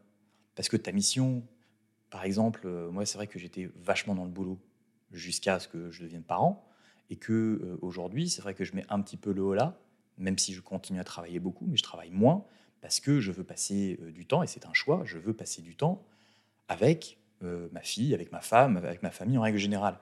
Parce 0.55 0.69
que 0.69 0.77
ta 0.77 0.93
mission, 0.93 1.43
par 2.11 2.25
exemple, 2.25 2.69
moi, 2.91 3.07
c'est 3.07 3.19
vrai 3.19 3.27
que 3.27 3.39
j'étais 3.39 3.71
vachement 3.77 4.15
dans 4.15 4.25
le 4.25 4.31
boulot 4.31 4.59
jusqu'à 5.11 5.59
ce 5.59 5.69
que 5.69 5.91
je 5.91 6.03
devienne 6.03 6.23
parent. 6.23 6.67
Et 7.11 7.17
que 7.17 7.79
aujourd'hui, 7.83 8.31
c'est 8.31 8.41
vrai 8.41 8.55
que 8.55 8.65
je 8.65 8.75
mets 8.75 8.87
un 8.89 9.03
petit 9.03 9.19
peu 9.19 9.33
le 9.33 9.43
haut 9.43 9.53
là, 9.53 9.79
même 10.17 10.39
si 10.39 10.55
je 10.55 10.63
continue 10.63 11.01
à 11.01 11.05
travailler 11.05 11.39
beaucoup, 11.39 11.67
mais 11.67 11.77
je 11.77 11.83
travaille 11.83 12.11
moins 12.11 12.47
parce 12.85 13.01
que 13.01 13.19
je 13.19 13.33
veux 13.33 13.45
passer 13.45 13.99
du 14.13 14.27
temps, 14.27 14.43
et 14.43 14.47
c'est 14.47 14.67
un 14.67 14.75
choix, 14.75 15.01
je 15.07 15.17
veux 15.17 15.33
passer 15.33 15.63
du 15.63 15.75
temps 15.75 16.05
avec 16.69 17.19
euh, 17.43 17.67
ma 17.73 17.81
fille, 17.81 18.13
avec 18.13 18.31
ma 18.31 18.43
femme, 18.43 18.77
avec 18.77 19.03
ma 19.03 19.11
famille 19.11 19.39
en 19.39 19.41
règle 19.41 19.57
générale. 19.57 19.99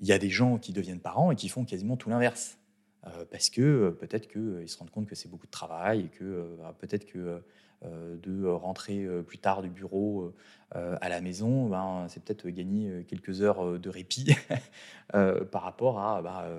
Il 0.00 0.08
y 0.08 0.10
a 0.10 0.18
des 0.18 0.28
gens 0.28 0.58
qui 0.58 0.72
deviennent 0.72 0.98
parents 0.98 1.30
et 1.30 1.36
qui 1.36 1.48
font 1.48 1.64
quasiment 1.64 1.96
tout 1.96 2.10
l'inverse. 2.10 2.58
Euh, 3.06 3.24
parce 3.30 3.50
que 3.50 3.62
euh, 3.62 3.90
peut-être 3.92 4.26
qu'ils 4.26 4.68
se 4.68 4.76
rendent 4.78 4.90
compte 4.90 5.06
que 5.06 5.14
c'est 5.14 5.28
beaucoup 5.28 5.46
de 5.46 5.52
travail 5.52 6.06
et 6.06 6.08
que 6.08 6.56
bah, 6.58 6.74
peut-être 6.76 7.06
que 7.06 7.40
de 7.84 8.44
rentrer 8.44 9.06
plus 9.24 9.38
tard 9.38 9.62
du 9.62 9.70
bureau 9.70 10.34
à 10.72 11.08
la 11.08 11.20
maison, 11.20 11.68
ben, 11.68 12.06
c'est 12.08 12.24
peut-être 12.24 12.48
gagner 12.48 13.04
quelques 13.06 13.42
heures 13.42 13.78
de 13.78 13.88
répit 13.88 14.34
par 15.12 15.62
rapport 15.62 16.00
à 16.00 16.20
bah, 16.20 16.50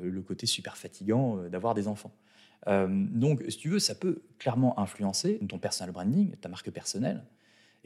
le 0.00 0.22
côté 0.22 0.46
super 0.46 0.76
fatigant 0.76 1.38
d'avoir 1.48 1.74
des 1.74 1.88
enfants. 1.88 2.12
Donc, 2.66 3.42
si 3.48 3.58
tu 3.58 3.68
veux, 3.68 3.78
ça 3.78 3.94
peut 3.94 4.22
clairement 4.38 4.78
influencer 4.78 5.38
ton 5.48 5.58
personal 5.58 5.92
branding, 5.92 6.34
ta 6.36 6.48
marque 6.48 6.70
personnelle, 6.70 7.22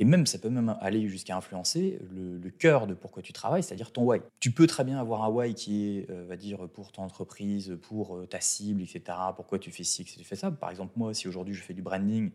et 0.00 0.04
même, 0.04 0.26
ça 0.26 0.38
peut 0.38 0.48
même 0.48 0.76
aller 0.80 1.08
jusqu'à 1.08 1.36
influencer 1.36 1.98
le, 2.12 2.50
cœur 2.50 2.86
de 2.86 2.94
pourquoi 2.94 3.20
tu 3.20 3.32
travailles, 3.32 3.64
c'est-à-dire 3.64 3.90
ton 3.90 4.04
why. 4.04 4.20
Tu 4.38 4.52
peux 4.52 4.68
très 4.68 4.84
bien 4.84 4.98
avoir 4.98 5.24
un 5.24 5.28
why 5.28 5.54
qui 5.54 5.98
est, 5.98 6.10
euh, 6.10 6.24
va 6.28 6.36
dire, 6.36 6.68
pour 6.68 6.92
ton 6.92 7.02
entreprise, 7.02 7.76
pour 7.82 8.16
euh, 8.16 8.26
ta 8.26 8.40
cible, 8.40 8.80
etc. 8.80 9.18
Pourquoi 9.34 9.58
tu 9.58 9.70
fais 9.72 9.84
ci, 9.84 10.04
que 10.04 10.10
tu 10.10 10.24
fais 10.24 10.36
ça. 10.36 10.52
Par 10.52 10.70
exemple, 10.70 10.92
moi, 10.96 11.14
si 11.14 11.26
aujourd'hui 11.26 11.54
je 11.54 11.62
fais 11.62 11.74
du 11.74 11.82
branding, 11.82 12.30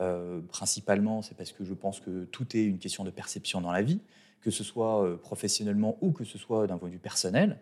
euh, 0.00 0.40
principalement, 0.48 1.22
c'est 1.22 1.36
parce 1.36 1.52
que 1.52 1.64
je 1.64 1.72
pense 1.72 2.00
que 2.00 2.24
tout 2.24 2.56
est 2.56 2.64
une 2.64 2.78
question 2.78 3.04
de 3.04 3.10
perception 3.10 3.60
dans 3.60 3.72
la 3.72 3.82
vie, 3.82 4.00
que 4.40 4.50
ce 4.50 4.64
soit 4.64 5.18
professionnellement 5.22 5.96
ou 6.00 6.10
que 6.10 6.24
ce 6.24 6.36
soit 6.36 6.66
d'un 6.66 6.78
point 6.78 6.88
de 6.88 6.94
vue 6.94 7.00
personnel. 7.00 7.58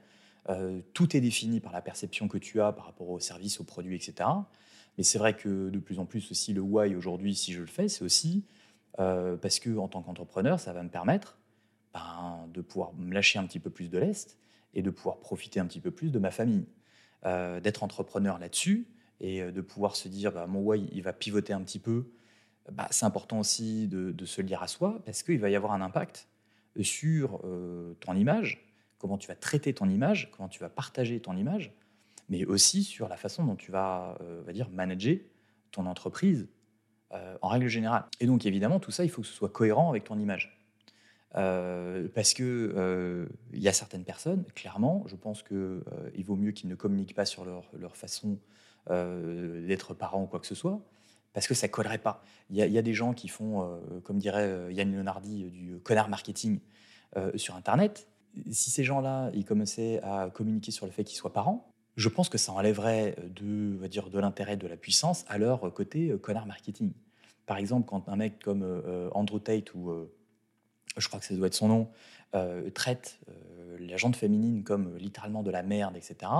Tout 0.92 1.16
est 1.16 1.20
défini 1.20 1.60
par 1.60 1.72
la 1.72 1.80
perception 1.80 2.26
que 2.28 2.38
tu 2.38 2.60
as 2.60 2.72
par 2.72 2.86
rapport 2.86 3.08
aux 3.08 3.20
services, 3.20 3.60
aux 3.60 3.64
produits, 3.64 3.94
etc. 3.94 4.28
Mais 4.98 5.04
c'est 5.04 5.18
vrai 5.18 5.36
que 5.36 5.70
de 5.70 5.78
plus 5.78 5.98
en 5.98 6.06
plus 6.06 6.30
aussi, 6.30 6.52
le 6.52 6.60
why 6.60 6.94
aujourd'hui, 6.94 7.34
si 7.34 7.52
je 7.52 7.60
le 7.60 7.66
fais, 7.66 7.88
c'est 7.88 8.04
aussi 8.04 8.44
euh, 8.98 9.36
parce 9.36 9.58
que 9.58 9.76
en 9.78 9.88
tant 9.88 10.02
qu'entrepreneur, 10.02 10.60
ça 10.60 10.72
va 10.72 10.82
me 10.82 10.88
permettre 10.88 11.38
ben, 11.94 12.46
de 12.52 12.60
pouvoir 12.60 12.92
me 12.94 13.12
lâcher 13.12 13.38
un 13.38 13.46
petit 13.46 13.60
peu 13.60 13.70
plus 13.70 13.88
de 13.88 13.98
l'est 13.98 14.36
et 14.74 14.82
de 14.82 14.90
pouvoir 14.90 15.18
profiter 15.18 15.60
un 15.60 15.66
petit 15.66 15.80
peu 15.80 15.90
plus 15.90 16.10
de 16.10 16.18
ma 16.18 16.30
famille, 16.30 16.66
euh, 17.24 17.60
d'être 17.60 17.82
entrepreneur 17.82 18.38
là-dessus 18.38 18.86
et 19.20 19.42
euh, 19.42 19.50
de 19.50 19.60
pouvoir 19.60 19.96
se 19.96 20.08
dire 20.08 20.32
bah, 20.32 20.46
mon 20.46 20.60
why 20.60 20.88
il 20.92 21.02
va 21.02 21.12
pivoter 21.12 21.52
un 21.52 21.62
petit 21.62 21.78
peu. 21.78 22.10
Bah, 22.70 22.86
c'est 22.90 23.06
important 23.06 23.40
aussi 23.40 23.88
de, 23.88 24.24
se 24.24 24.40
lire 24.40 24.62
à 24.62 24.68
soi 24.68 25.00
parce 25.04 25.22
qu'il 25.22 25.40
va 25.40 25.50
y 25.50 25.56
avoir 25.56 25.72
un 25.72 25.80
impact 25.80 26.28
sur 26.80 27.42
ton 28.00 28.14
image 28.14 28.71
comment 29.02 29.18
tu 29.18 29.26
vas 29.26 29.34
traiter 29.34 29.74
ton 29.74 29.88
image, 29.88 30.30
comment 30.30 30.48
tu 30.48 30.60
vas 30.60 30.68
partager 30.68 31.18
ton 31.18 31.36
image, 31.36 31.72
mais 32.28 32.44
aussi 32.44 32.84
sur 32.84 33.08
la 33.08 33.16
façon 33.16 33.44
dont 33.44 33.56
tu 33.56 33.72
vas, 33.72 34.16
euh, 34.20 34.40
va 34.46 34.52
dire, 34.52 34.70
manager 34.70 35.18
ton 35.72 35.86
entreprise 35.86 36.48
euh, 37.10 37.36
en 37.42 37.48
règle 37.48 37.66
générale. 37.66 38.04
Et 38.20 38.26
donc, 38.26 38.46
évidemment, 38.46 38.78
tout 38.78 38.92
ça, 38.92 39.02
il 39.02 39.10
faut 39.10 39.22
que 39.22 39.26
ce 39.26 39.34
soit 39.34 39.48
cohérent 39.48 39.90
avec 39.90 40.04
ton 40.04 40.20
image. 40.20 40.56
Euh, 41.34 42.06
parce 42.14 42.32
que 42.32 43.26
il 43.52 43.58
y 43.60 43.66
a 43.66 43.72
certaines 43.72 44.04
personnes, 44.04 44.44
clairement, 44.54 45.02
je 45.06 45.16
pense 45.16 45.42
qu'il 45.42 46.24
vaut 46.24 46.36
mieux 46.36 46.52
qu'ils 46.52 46.70
ne 46.70 46.76
communiquent 46.76 47.16
pas 47.16 47.26
sur 47.26 47.44
leur, 47.44 47.96
façon 47.96 48.38
d'être 48.88 49.94
parents 49.94 50.22
ou 50.22 50.26
quoi 50.26 50.38
que 50.38 50.46
ce 50.46 50.54
soit, 50.54 50.80
parce 51.32 51.48
que 51.48 51.54
ça 51.54 51.66
collerait 51.66 51.98
pas. 51.98 52.22
Il 52.50 52.56
y, 52.56 52.78
a 52.78 52.82
des 52.82 52.94
gens 52.94 53.14
qui 53.14 53.26
font, 53.26 53.80
comme 54.04 54.18
dirait 54.18 54.72
Yann 54.72 54.94
Leonardi, 54.94 55.50
du 55.50 55.78
connard 55.82 56.08
marketing 56.08 56.60
sur 57.34 57.56
Internet. 57.56 58.06
Si 58.50 58.70
ces 58.70 58.84
gens-là, 58.84 59.30
commençaient 59.46 60.00
à 60.02 60.30
communiquer 60.32 60.70
sur 60.70 60.86
le 60.86 60.92
fait 60.92 61.04
qu'ils 61.04 61.16
soient 61.16 61.32
parents, 61.32 61.72
je 61.96 62.08
pense 62.08 62.28
que 62.28 62.38
ça 62.38 62.52
enlèverait 62.52 63.16
dire, 63.88 64.08
de 64.08 64.18
l'intérêt, 64.18 64.56
de 64.56 64.66
la 64.66 64.76
puissance 64.76 65.24
à 65.28 65.38
leur 65.38 65.72
côté 65.74 66.10
euh, 66.10 66.18
connard 66.18 66.46
marketing. 66.46 66.92
Par 67.46 67.58
exemple, 67.58 67.86
quand 67.86 68.08
un 68.08 68.16
mec 68.16 68.38
comme 68.38 68.62
euh, 68.62 69.10
Andrew 69.12 69.38
Tate, 69.38 69.74
ou 69.74 69.90
euh, 69.90 70.10
je 70.96 71.06
crois 71.08 71.20
que 71.20 71.26
ça 71.26 71.34
doit 71.34 71.46
être 71.46 71.54
son 71.54 71.68
nom, 71.68 71.88
traite 72.74 73.20
la 73.78 73.98
jante 73.98 74.16
féminine 74.16 74.64
comme 74.64 74.96
littéralement 74.96 75.42
de 75.42 75.50
la 75.50 75.62
merde, 75.62 75.98
etc., 75.98 76.32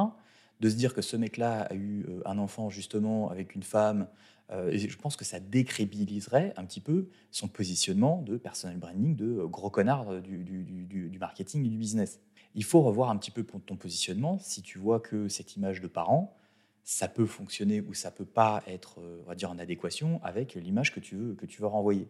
de 0.61 0.71
se 0.71 0.75
dire 0.75 0.95
que 0.95 1.03
ce 1.03 1.19
mec-là 1.19 1.63
a 1.65 1.75
eu 1.75 2.07
un 2.25 2.39
enfant 2.39 2.71
justement 2.71 3.29
avec 3.29 3.55
une 3.55 3.63
femme, 3.63 4.07
je 4.53 4.97
pense 4.97 5.17
que 5.17 5.25
ça 5.25 5.41
décrédibiliserait 5.41 6.53
un 6.57 6.65
petit 6.65 6.81
peu 6.81 7.09
son 7.31 7.49
positionnement 7.49 8.21
de 8.23 8.37
personal 8.37 8.77
branding, 8.77 9.17
de 9.17 9.45
gros 9.45 9.71
connard 9.71 10.21
du, 10.21 10.39
du 10.45 11.19
marketing 11.19 11.65
et 11.65 11.69
du 11.69 11.79
business 11.79 12.21
il 12.55 12.65
faut 12.65 12.83
revoir 12.83 13.11
un 13.11 13.17
petit 13.17 13.31
peu 13.31 13.45
ton 13.45 13.77
positionnement. 13.77 14.39
Si 14.39 14.63
tu 14.63 14.79
vois 14.79 15.01
que 15.01 15.29
cette 15.29 15.57
image 15.57 15.81
de 15.81 15.87
parent, 15.87 16.37
ça 16.85 17.09
peut 17.09 17.27
fonctionner 17.27 17.81
ou 17.81 17.95
ça 17.95 18.11
peut 18.11 18.25
pas 18.25 18.63
être, 18.67 19.01
euh, 19.01 19.23
on 19.25 19.29
va 19.29 19.35
dire, 19.35 19.51
en 19.51 19.59
adéquation 19.59 20.21
avec 20.25 20.55
l'image 20.55 20.93
que 20.93 21.01
tu 21.01 21.17
veux 21.17 21.35
que 21.35 21.47
tu 21.47 21.61
veux 21.61 21.69
renvoyer. 21.69 22.09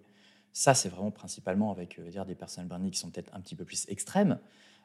Ça, 0.52 0.75
c'est 0.75 0.88
vraiment 0.88 1.11
principalement 1.11 1.70
avec 1.70 1.99
euh, 1.99 2.08
dire, 2.08 2.25
des 2.26 2.34
personnes 2.34 2.66
branding 2.66 2.90
qui 2.90 2.99
sont 2.99 3.11
peut-être 3.11 3.34
un 3.34 3.40
petit 3.40 3.54
peu 3.54 3.64
plus 3.64 3.87
extrêmes, 3.88 4.38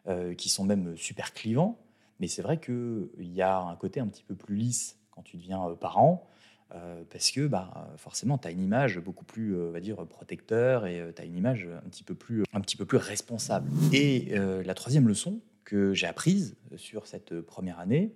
euh, 0.08 0.34
qui 0.34 0.50
sont 0.50 0.66
même 0.66 0.96
super 0.98 1.34
clivants. 1.34 1.80
Mais 2.20 2.28
c'est 2.28 2.42
vrai 2.42 2.60
qu'il 2.60 3.10
y 3.20 3.42
a 3.42 3.60
un 3.60 3.76
côté 3.76 4.00
un 4.00 4.08
petit 4.08 4.24
peu 4.24 4.36
plus 4.36 4.56
lisse 4.56 4.98
quand 5.12 5.22
tu 5.22 5.38
deviens 5.38 5.76
parent. 5.80 6.28
Euh, 6.76 7.04
parce 7.10 7.32
que 7.32 7.48
bah, 7.48 7.90
forcément, 7.98 8.38
tu 8.38 8.48
as 8.48 8.52
une 8.52 8.62
image 8.62 9.00
beaucoup 9.00 9.24
plus, 9.24 9.56
euh, 9.56 9.72
va 9.72 9.80
dire, 9.80 10.06
protecteur 10.06 10.86
et 10.86 11.00
euh, 11.00 11.12
tu 11.16 11.22
as 11.22 11.26
une 11.26 11.38
image 11.38 11.68
un 11.86 11.90
petit 11.90 12.04
peu 12.04 12.14
plus, 12.14 12.44
un 12.54 12.62
petit 12.62 12.76
peu 12.76 12.86
plus 12.86 12.98
responsable. 12.98 13.70
Et 13.94 14.36
la 14.38 14.74
troisième 14.74 15.08
leçon 15.08 15.40
que 15.64 15.94
j'ai 15.94 16.08
apprise 16.08 16.56
sur 16.76 17.08
cette 17.08 17.42
première 17.42 17.80
année, 17.80 18.14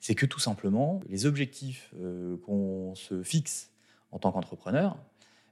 c'est 0.00 0.14
que 0.14 0.26
tout 0.26 0.40
simplement, 0.40 1.00
les 1.08 1.26
objectifs 1.26 1.92
qu'on 2.44 2.94
se 2.94 3.22
fixe 3.22 3.70
en 4.12 4.18
tant 4.18 4.32
qu'entrepreneur, 4.32 4.98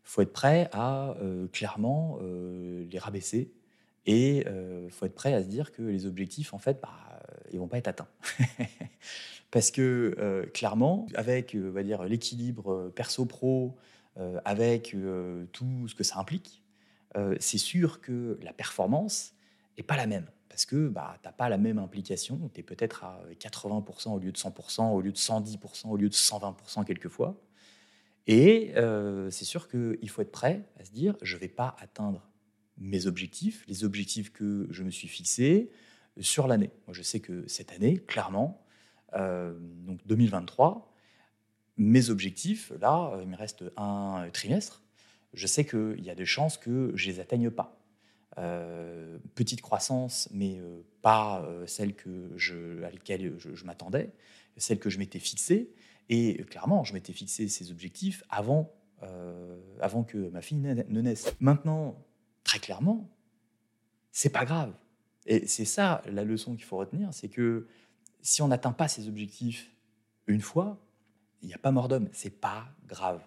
faut 0.05 0.23
être 0.23 0.33
prêt 0.33 0.71
à 0.73 1.17
clairement 1.53 2.19
les 2.23 2.99
rabaisser 2.99 3.53
et 4.07 4.45
faut 4.91 5.07
être 5.07 5.15
prêt 5.15 5.35
à 5.35 5.43
se 5.43 5.49
dire 5.49 5.73
que 5.73 5.83
les 5.83 6.07
objectifs, 6.07 6.55
en 6.55 6.59
fait, 6.59 6.81
bah, 6.81 7.21
ils 7.53 7.59
vont 7.59 7.69
pas 7.69 7.79
être 7.79 7.89
atteints. 7.89 8.09
Parce 9.51 9.71
que 9.71 10.15
euh, 10.19 10.45
clairement, 10.47 11.07
avec 11.15 11.55
euh, 11.55 11.71
va 11.71 11.83
dire 11.83 12.05
l'équilibre 12.05 12.73
euh, 12.73 12.93
perso-pro, 12.95 13.77
avec 14.45 14.97
tout 15.53 15.87
ce 15.87 15.95
que 15.95 16.03
ça 16.03 16.19
implique, 16.19 16.65
c'est 17.39 17.57
sûr 17.57 18.01
que 18.01 18.37
la 18.43 18.53
performance 18.53 19.33
n'est 19.77 19.85
pas 19.85 19.97
la 19.97 20.09
même. 20.09 20.27
Parce 20.49 20.67
que 20.67 20.89
bah, 20.89 21.17
tu 21.23 21.29
n'as 21.29 21.33
pas 21.33 21.49
la 21.49 21.57
même 21.57 21.79
implication. 21.79 22.51
Tu 22.53 22.59
es 22.59 22.63
peut-être 22.65 23.05
à 23.05 23.23
80% 23.39 24.15
au 24.15 24.19
lieu 24.19 24.33
de 24.33 24.37
100%, 24.37 24.91
au 24.91 25.01
lieu 25.01 25.13
de 25.13 25.17
110%, 25.17 25.87
au 25.87 25.97
lieu 25.97 26.09
de 26.09 26.15
120% 26.15 26.85
quelquefois. 26.85 27.41
Et 28.27 28.73
c'est 29.31 29.45
sûr 29.45 29.69
qu'il 29.69 30.11
faut 30.11 30.23
être 30.23 30.33
prêt 30.33 30.65
à 30.81 30.85
se 30.85 30.91
dire, 30.91 31.17
je 31.23 31.37
ne 31.37 31.41
vais 31.41 31.47
pas 31.47 31.77
atteindre 31.79 32.29
mes 32.77 33.07
objectifs, 33.07 33.65
les 33.69 33.85
objectifs 33.85 34.33
que 34.33 34.67
je 34.71 34.83
me 34.83 34.91
suis 34.91 35.07
fixés 35.07 35.71
sur 36.19 36.49
l'année. 36.49 36.73
Moi, 36.89 36.93
je 36.93 37.03
sais 37.03 37.21
que 37.21 37.47
cette 37.47 37.71
année, 37.71 37.99
clairement, 37.99 38.67
donc 39.15 40.07
2023, 40.07 40.93
mes 41.79 42.11
objectifs, 42.11 42.73
là, 42.81 43.13
euh, 43.15 43.23
il 43.23 43.29
me 43.29 43.37
reste 43.37 43.65
un 43.77 44.29
trimestre, 44.33 44.83
je 45.33 45.47
sais 45.47 45.65
qu'il 45.65 46.03
y 46.03 46.11
a 46.11 46.15
des 46.15 46.27
chances 46.27 46.59
que 46.59 46.93
je 46.95 47.11
les 47.11 47.21
atteigne 47.21 47.51
pas. 47.51 47.81
Euh, 48.39 49.19
petite 49.35 49.63
croissance, 49.63 50.29
mais 50.33 50.61
pas 51.03 51.47
celle 51.67 51.95
que 51.95 52.31
je, 52.37 52.83
à 52.85 52.91
laquelle 52.91 53.37
je, 53.39 53.65
m'attendais, 53.65 54.13
celle 54.57 54.79
que 54.79 54.91
je 54.91 54.99
m'étais 54.99 55.19
fixée. 55.19 55.73
Et 56.09 56.45
clairement, 56.45 56.85
je 56.85 56.93
m'étais 56.95 57.13
fixé 57.13 57.49
ces 57.49 57.71
objectifs 57.71 58.23
avant, 58.31 58.73
avant 59.81 60.05
que 60.05 60.31
ma 60.31 60.41
fille 60.41 60.59
ne 60.59 61.01
naisse. 61.01 61.35
Maintenant, 61.41 62.07
très 62.45 62.59
clairement, 62.59 63.11
c'est 64.13 64.31
pas 64.31 64.45
grave. 64.45 64.73
Et 65.27 65.47
c'est 65.47 65.65
ça 65.65 66.03
la 66.07 66.25
leçon 66.25 66.55
qu'il 66.55 66.65
faut 66.65 66.79
retenir, 66.79 67.13
c'est 67.13 67.29
que 67.29 67.67
si 68.21 68.43
on 68.43 68.49
n'atteint 68.49 68.73
pas 68.73 68.89
ses 68.89 69.09
objectifs 69.09 69.71
une 70.27 70.41
fois, 70.41 70.79
il 71.43 71.49
n'y 71.49 71.55
a 71.55 71.59
pas 71.59 71.71
mort 71.71 71.89
d'homme, 71.89 72.09
c'est 72.13 72.41
pas 72.41 72.69
grave. 72.87 73.23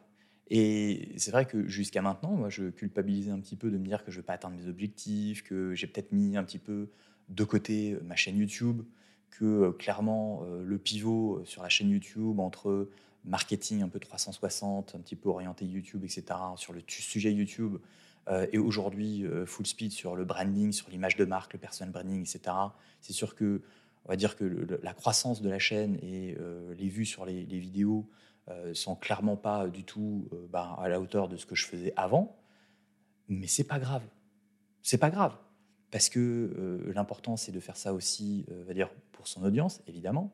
Et 0.49 1.13
c'est 1.17 1.31
vrai 1.31 1.45
que 1.45 1.65
jusqu'à 1.67 2.01
maintenant, 2.01 2.31
moi, 2.31 2.49
je 2.49 2.69
culpabilisais 2.69 3.31
un 3.31 3.39
petit 3.39 3.55
peu 3.55 3.71
de 3.71 3.77
me 3.77 3.85
dire 3.85 4.03
que 4.03 4.11
je 4.11 4.17
ne 4.17 4.21
vais 4.21 4.25
pas 4.25 4.33
atteindre 4.33 4.57
mes 4.57 4.67
objectifs, 4.67 5.43
que 5.43 5.73
j'ai 5.73 5.87
peut-être 5.87 6.11
mis 6.11 6.35
un 6.35 6.43
petit 6.43 6.59
peu 6.59 6.89
de 7.29 7.43
côté 7.45 7.97
ma 8.03 8.17
chaîne 8.17 8.37
YouTube, 8.37 8.81
que 9.29 9.45
euh, 9.45 9.71
clairement 9.71 10.43
euh, 10.43 10.63
le 10.63 10.77
pivot 10.77 11.37
euh, 11.37 11.45
sur 11.45 11.63
la 11.63 11.69
chaîne 11.69 11.89
YouTube 11.89 12.39
entre 12.39 12.89
marketing 13.23 13.81
un 13.81 13.87
peu 13.87 13.99
360, 13.99 14.95
un 14.95 14.99
petit 14.99 15.15
peu 15.15 15.29
orienté 15.29 15.65
YouTube, 15.65 16.03
etc., 16.03 16.23
sur 16.57 16.73
le 16.73 16.81
sujet 16.87 17.31
YouTube, 17.31 17.77
et 18.51 18.59
aujourd'hui 18.59 19.25
full 19.45 19.65
speed 19.65 19.91
sur 19.91 20.15
le 20.15 20.25
branding, 20.25 20.71
sur 20.71 20.89
l'image 20.89 21.15
de 21.17 21.25
marque, 21.25 21.53
le 21.53 21.59
personal 21.59 21.91
branding, 21.91 22.21
etc., 22.21 22.55
c'est 22.99 23.13
sûr 23.13 23.35
que 23.35 23.61
on 24.05 24.09
va 24.09 24.15
dire 24.15 24.35
que 24.35 24.45
la 24.81 24.93
croissance 24.93 25.41
de 25.41 25.49
la 25.49 25.59
chaîne 25.59 25.97
et 26.01 26.35
euh, 26.39 26.73
les 26.75 26.87
vues 26.87 27.05
sur 27.05 27.25
les, 27.25 27.43
vidéos 27.43 28.09
euh, 28.49 28.73
sont 28.73 28.95
clairement 28.95 29.37
pas 29.37 29.67
du 29.67 29.83
tout 29.83 30.27
euh, 30.33 30.47
bah, 30.49 30.75
à 30.79 30.89
la 30.89 30.99
hauteur 30.99 31.27
de 31.27 31.37
ce 31.37 31.45
que 31.45 31.55
je 31.55 31.65
faisais 31.65 31.93
avant. 31.95 32.39
Mais 33.27 33.47
c'est 33.47 33.63
pas 33.63 33.79
grave. 33.79 34.03
C'est 34.81 34.97
pas 34.97 35.11
grave. 35.11 35.37
Parce 35.91 36.09
que 36.09 36.81
l'important, 36.95 37.35
c'est 37.35 37.51
de 37.51 37.59
faire 37.59 37.75
ça 37.75 37.93
aussi, 37.93 38.45
va 38.65 38.73
dire, 38.73 38.89
pour 39.11 39.27
son 39.27 39.43
audience, 39.43 39.81
évidemment. 39.87 40.31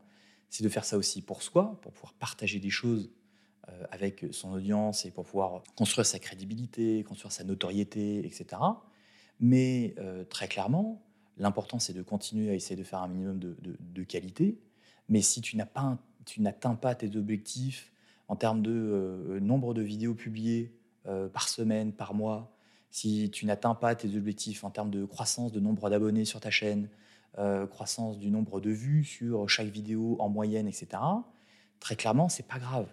C'est 0.52 0.64
de 0.64 0.70
faire 0.70 0.86
ça 0.86 0.98
aussi 0.98 1.24
pour 1.24 1.42
soi, 1.42 1.80
pour 1.82 1.92
pouvoir 1.92 2.14
partager 2.14 2.60
des 2.60 2.70
choses 2.70 3.12
avec 3.90 4.24
son 4.30 4.54
audience 4.54 5.06
et 5.06 5.12
pour 5.12 5.26
pouvoir 5.26 5.64
construire 5.76 6.06
sa 6.06 6.20
crédibilité, 6.20 7.04
construire 7.04 7.32
sa 7.32 7.44
notoriété, 7.44 8.24
etc. 8.24 8.62
Mais 9.40 9.96
très 10.30 10.48
clairement, 10.48 11.07
L'important, 11.40 11.80
c'est 11.80 11.94
de 11.94 12.02
continuer 12.02 12.50
à 12.50 12.54
essayer 12.54 12.76
de 12.76 12.84
faire 12.84 13.02
un 13.02 13.08
minimum 13.08 13.40
de, 13.40 14.04
qualité. 14.04 14.58
Mais 15.10 15.22
si 15.22 15.42
tu 15.42 15.56
n'atteins 15.58 16.76
pas 16.76 16.96
tes 16.96 17.16
objectifs 17.16 17.92
en 18.28 18.36
termes 18.36 18.62
de 18.62 18.72
euh, 18.72 19.40
nombre 19.40 19.74
de 19.74 19.82
vidéos 19.82 20.16
publiées 20.16 20.74
euh, 21.06 21.30
par 21.30 21.48
semaine, 21.48 21.94
par 21.94 22.14
mois, 22.14 22.52
si 22.90 23.30
tu 23.30 23.46
n'atteins 23.46 23.76
pas 23.76 23.96
tes 23.96 24.16
objectifs 24.18 24.64
en 24.64 24.72
termes 24.72 24.90
de 24.90 25.06
croissance 25.06 25.52
de 25.52 25.60
nombre 25.60 25.90
d'abonnés 25.90 26.26
sur 26.26 26.40
ta 26.40 26.50
chaîne, 26.50 26.90
euh, 27.38 27.68
croissance 27.68 28.18
du 28.18 28.32
nombre 28.32 28.60
de 28.60 28.72
vues 28.72 29.04
sur 29.04 29.48
chaque 29.48 29.68
vidéo 29.68 30.18
en 30.20 30.30
moyenne, 30.30 30.68
etc., 30.68 30.88
très 31.80 31.96
clairement, 31.96 32.30
c'est 32.30 32.48
pas 32.48 32.58
grave. 32.58 32.88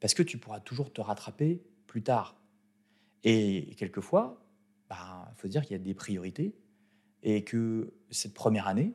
Parce 0.00 0.14
que 0.14 0.22
tu 0.22 0.38
pourras 0.38 0.60
toujours 0.60 0.92
te 0.92 1.00
rattraper 1.00 1.62
plus 1.86 2.02
tard. 2.02 2.36
Et 3.22 3.74
quelquefois, 3.76 4.40
il 4.40 4.88
bah, 4.90 5.32
faut 5.36 5.48
dire 5.48 5.62
qu'il 5.62 5.72
y 5.72 5.80
a 5.80 5.82
des 5.82 5.94
priorités 5.94 6.54
et 7.22 7.44
que 7.44 7.92
cette 8.10 8.34
première 8.34 8.68
année, 8.68 8.94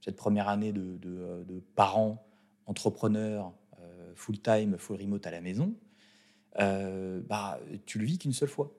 cette 0.00 0.16
première 0.16 0.48
année 0.48 0.72
de, 0.72 0.96
de, 0.98 1.62
parents, 1.74 2.26
entrepreneurs, 2.66 3.52
euh, 3.80 4.12
full-time, 4.14 4.76
full 4.78 4.96
remote 4.96 5.26
à 5.26 5.30
la 5.30 5.40
maison, 5.40 5.74
euh, 6.58 7.20
bah, 7.28 7.60
tu 7.86 7.98
le 7.98 8.04
vis 8.04 8.18
qu'une 8.18 8.32
seule 8.32 8.48
fois. 8.48 8.72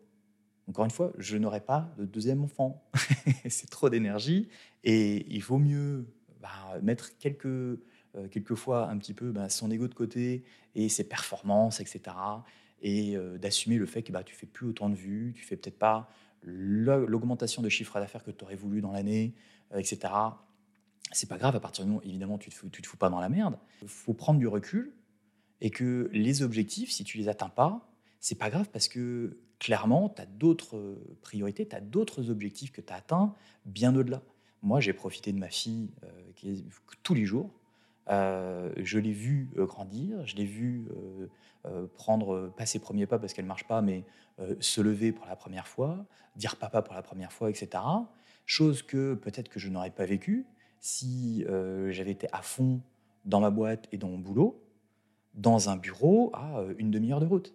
Encore 0.68 0.86
une 0.86 0.92
fois, 0.92 1.12
je 1.18 1.38
n'aurai 1.38 1.62
pas 1.62 1.94
de 1.98 2.06
deuxième 2.06 2.44
enfant. 2.44 2.84
c'est 3.50 3.70
trop 3.70 3.90
d'énergie 3.90 4.50
et 4.84 5.26
il 5.34 5.42
vaut 5.42 5.58
mieux 5.58 6.06
bah, 6.42 6.80
mettre 6.82 7.18
quelques, 7.18 7.46
euh, 7.46 7.78
quelquefois 8.30 8.90
un 8.90 8.98
petit 8.98 9.14
peu 9.14 9.32
bah, 9.32 9.50
son 9.50 9.70
ego 9.72 9.88
de 9.88 9.94
côté 9.94 10.44
et 10.76 10.90
ses 10.90 11.04
performances, 11.04 11.80
etc. 11.80 12.02
Et 12.84 13.16
d'assumer 13.38 13.78
le 13.78 13.86
fait 13.86 14.02
que 14.02 14.12
bah, 14.12 14.24
tu 14.24 14.34
fais 14.34 14.48
plus 14.48 14.66
autant 14.66 14.90
de 14.90 14.96
vues, 14.96 15.34
tu 15.36 15.44
fais 15.44 15.56
peut-être 15.56 15.78
pas 15.78 16.10
l'augmentation 16.44 17.62
de 17.62 17.70
chiffre 17.70 18.00
d'affaires 18.00 18.24
que 18.24 18.32
tu 18.32 18.44
aurais 18.44 18.56
voulu 18.56 18.82
dans 18.82 18.92
l'année, 18.92 19.34
euh, 19.74 19.80
etc. 19.80 20.14
C'est 21.12 21.30
pas 21.30 21.38
grave 21.38 21.56
à 21.56 21.60
partir 21.60 21.84
du 21.84 21.92
moment, 21.92 22.02
évidemment, 22.04 22.38
tu 22.38 22.50
te, 22.50 22.68
te 22.68 22.88
fous 22.88 22.98
pas 22.98 23.10
dans 23.10 23.20
la 23.20 23.30
merde. 23.30 23.58
Il 23.82 23.88
faut 23.88 24.14
prendre 24.14 24.40
du 24.40 24.48
recul 24.48 24.94
et 25.60 25.70
que 25.70 26.10
les 26.14 26.42
objectifs, 26.42 26.92
si 26.92 27.04
tu 27.04 27.18
les 27.18 27.28
atteins 27.28 27.50
pas, 27.50 27.92
c'est 28.20 28.38
pas 28.38 28.50
grave 28.50 28.70
parce 28.72 28.88
que 28.88 29.38
clairement, 29.60 30.10
tu 30.10 30.22
as 30.22 30.26
d'autres 30.26 30.98
priorités, 31.22 31.68
tu 31.68 31.76
as 31.76 31.82
d'autres 31.82 32.30
objectifs 32.30 32.72
que 32.72 32.82
tu 32.82 32.92
as 32.94 32.98
atteints 32.98 33.36
bien 33.66 33.96
au-delà. 33.96 34.24
moi, 34.64 34.80
j'ai 34.80 34.94
profité 34.94 35.34
de 35.34 35.40
ma 35.40 35.50
fille 35.50 35.92
qui 36.36 36.66
tous 37.04 37.14
les 37.14 37.26
jours. 37.26 37.52
je 38.08 38.98
l'ai 38.98 39.12
vue 39.12 39.50
grandir, 39.56 40.26
je 40.26 40.36
l'ai 40.36 40.46
vue 40.46 40.88
prendre, 41.94 42.52
pas 42.58 42.66
ses 42.66 42.80
premiers 42.80 43.06
pas 43.06 43.20
parce 43.20 43.34
qu'elle 43.34 43.46
ne 43.46 43.50
marche 43.50 43.68
pas, 43.68 43.82
mais 43.82 44.04
se 44.60 44.82
lever 44.82 45.12
pour 45.12 45.26
la 45.26 45.36
première 45.36 45.68
fois, 45.68 46.06
dire 46.36 46.56
papa 46.56 46.82
pour 46.82 46.94
la 46.94 47.02
première 47.02 47.32
fois, 47.32 47.50
etc. 47.50 47.84
Chose 48.46 48.82
que 48.82 49.14
peut-être 49.14 49.50
que 49.50 49.60
je 49.60 49.70
n'aurais 49.70 49.92
pas 49.92 50.06
vécue 50.06 50.46
si 50.80 51.46
j'avais 51.90 52.12
été 52.12 52.28
à 52.32 52.42
fond 52.42 52.82
dans 53.26 53.40
ma 53.40 53.50
boîte 53.52 53.88
et 53.92 53.98
dans 53.98 54.08
mon 54.10 54.18
boulot, 54.18 54.64
dans 55.34 55.70
un 55.70 55.78
bureau 55.78 56.32
à 56.34 56.64
une 56.78 56.92
demi-heure 56.92 57.20
de 57.20 57.26
route. 57.26 57.54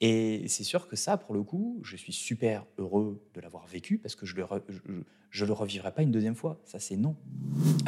Et 0.00 0.48
c'est 0.48 0.64
sûr 0.64 0.88
que 0.88 0.96
ça, 0.96 1.18
pour 1.18 1.34
le 1.34 1.42
coup, 1.42 1.78
je 1.82 1.96
suis 1.96 2.12
super 2.12 2.64
heureux 2.78 3.22
de 3.34 3.40
l'avoir 3.40 3.66
vécu 3.66 3.98
parce 3.98 4.14
que 4.14 4.24
je 4.24 4.34
ne 4.34 4.40
le, 4.40 5.04
le 5.46 5.52
revivrai 5.52 5.92
pas 5.92 6.02
une 6.02 6.10
deuxième 6.10 6.34
fois. 6.34 6.58
Ça, 6.64 6.78
c'est 6.78 6.96
non. 6.96 7.16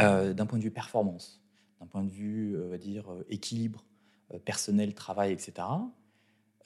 Euh, 0.00 0.34
d'un 0.34 0.44
point 0.44 0.58
de 0.58 0.64
vue 0.64 0.70
performance, 0.70 1.42
d'un 1.80 1.86
point 1.86 2.04
de 2.04 2.10
vue, 2.10 2.54
euh, 2.56 2.76
dire, 2.76 3.10
euh, 3.10 3.24
équilibre 3.30 3.86
personnel, 4.44 4.94
travail, 4.94 5.32
etc., 5.32 5.52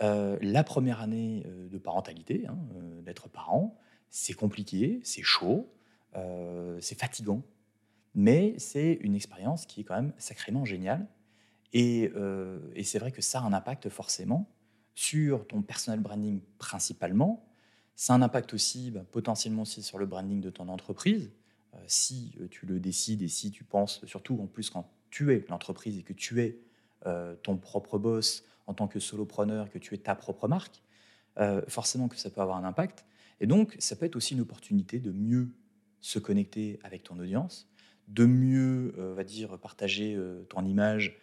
la 0.00 0.64
première 0.64 1.00
année 1.00 1.44
de 1.46 1.78
parentalité, 1.78 2.46
hein, 2.46 2.58
d'être 3.02 3.28
parent, 3.28 3.78
c'est 4.10 4.34
compliqué, 4.34 5.00
c'est 5.04 5.22
chaud, 5.22 5.72
c'est 6.80 6.98
fatigant, 6.98 7.42
mais 8.14 8.54
c'est 8.58 8.98
une 9.00 9.14
expérience 9.14 9.66
qui 9.66 9.80
est 9.80 9.84
quand 9.84 9.94
même 9.94 10.12
sacrément 10.18 10.64
géniale. 10.64 11.06
Et, 11.72 12.12
c'est 12.84 12.98
vrai 12.98 13.12
que 13.12 13.22
ça 13.22 13.40
a 13.40 13.42
un 13.42 13.52
impact 13.52 13.88
forcément 13.88 14.50
sur 14.94 15.46
ton 15.46 15.62
personal 15.62 16.00
branding 16.00 16.40
principalement. 16.58 17.46
Ça 17.94 18.12
a 18.12 18.16
un 18.16 18.22
impact 18.22 18.52
aussi 18.54 18.90
bah, 18.90 19.04
potentiellement 19.10 19.62
aussi 19.62 19.82
sur 19.82 19.98
le 19.98 20.06
branding 20.06 20.40
de 20.40 20.50
ton 20.50 20.68
entreprise. 20.68 21.30
Euh, 21.74 21.78
si 21.86 22.34
euh, 22.40 22.48
tu 22.48 22.66
le 22.66 22.80
décides 22.80 23.22
et 23.22 23.28
si 23.28 23.50
tu 23.50 23.64
penses, 23.64 24.04
surtout 24.06 24.38
en 24.40 24.46
plus 24.46 24.70
quand 24.70 24.90
tu 25.10 25.32
es 25.32 25.44
l'entreprise 25.48 25.98
et 25.98 26.02
que 26.02 26.12
tu 26.12 26.42
es 26.42 26.58
euh, 27.06 27.36
ton 27.42 27.56
propre 27.56 27.98
boss 27.98 28.44
en 28.66 28.75
tant 28.75 28.88
que 28.88 28.99
solopreneur, 28.99 29.70
que 29.70 29.78
tu 29.78 29.94
es 29.94 29.99
ta 29.99 30.14
propre 30.14 30.49
marque, 30.49 30.82
forcément 31.68 32.08
que 32.08 32.16
ça 32.16 32.30
peut 32.30 32.40
avoir 32.40 32.56
un 32.56 32.64
impact. 32.64 33.04
Et 33.40 33.46
donc, 33.46 33.76
ça 33.78 33.94
peut 33.94 34.06
être 34.06 34.16
aussi 34.16 34.35
une 34.35 34.40
opportunité 34.40 34.99
de 34.99 35.12
mieux 35.12 35.50
se 36.00 36.18
connecter 36.18 36.80
avec 36.82 37.02
ton 37.04 37.18
audience, 37.18 37.68
de 38.08 38.25
mieux, 38.26 38.94
on 38.99 39.14
va 39.14 39.25
dire, 39.25 39.58
partager 39.58 40.18
ton 40.49 40.64
image 40.64 41.18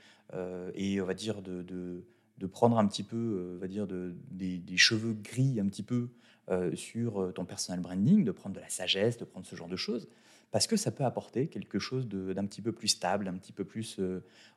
et 0.76 1.02
on 1.02 1.06
va 1.06 1.14
dire 1.14 1.42
de 1.42 2.06
de 2.38 2.48
prendre 2.48 2.78
un 2.78 2.88
petit 2.88 3.04
peu, 3.04 3.16
euh, 3.16 3.58
va 3.60 3.68
dire, 3.68 3.88
de, 3.88 4.16
des, 4.32 4.78
cheveux 4.78 5.14
gris 5.14 5.60
un 5.60 5.68
petit 5.68 5.84
peu 5.84 6.10
euh, 6.50 6.76
sur 6.76 7.22
euh, 7.22 7.32
ton 7.32 7.46
personal 7.46 7.80
branding, 7.80 8.24
de 8.24 8.32
prendre 8.32 8.56
de 8.56 8.60
la 8.60 8.70
sagesse, 8.70 9.18
de 9.18 9.26
prendre 9.26 9.46
ce 9.46 9.56
genre 9.56 9.68
de 9.68 9.76
choses, 9.76 10.08
parce 10.54 10.68
que 10.68 10.78
ça 10.78 10.92
peut 10.92 11.04
apporter 11.04 11.48
quelque 11.48 11.80
chose 11.80 12.08
d'un 12.08 12.46
petit 12.46 12.62
peu 12.62 12.72
plus 12.72 12.88
stable, 12.88 13.28
un 13.28 13.34
petit 13.34 13.52
peu 13.52 13.66
plus, 13.66 14.00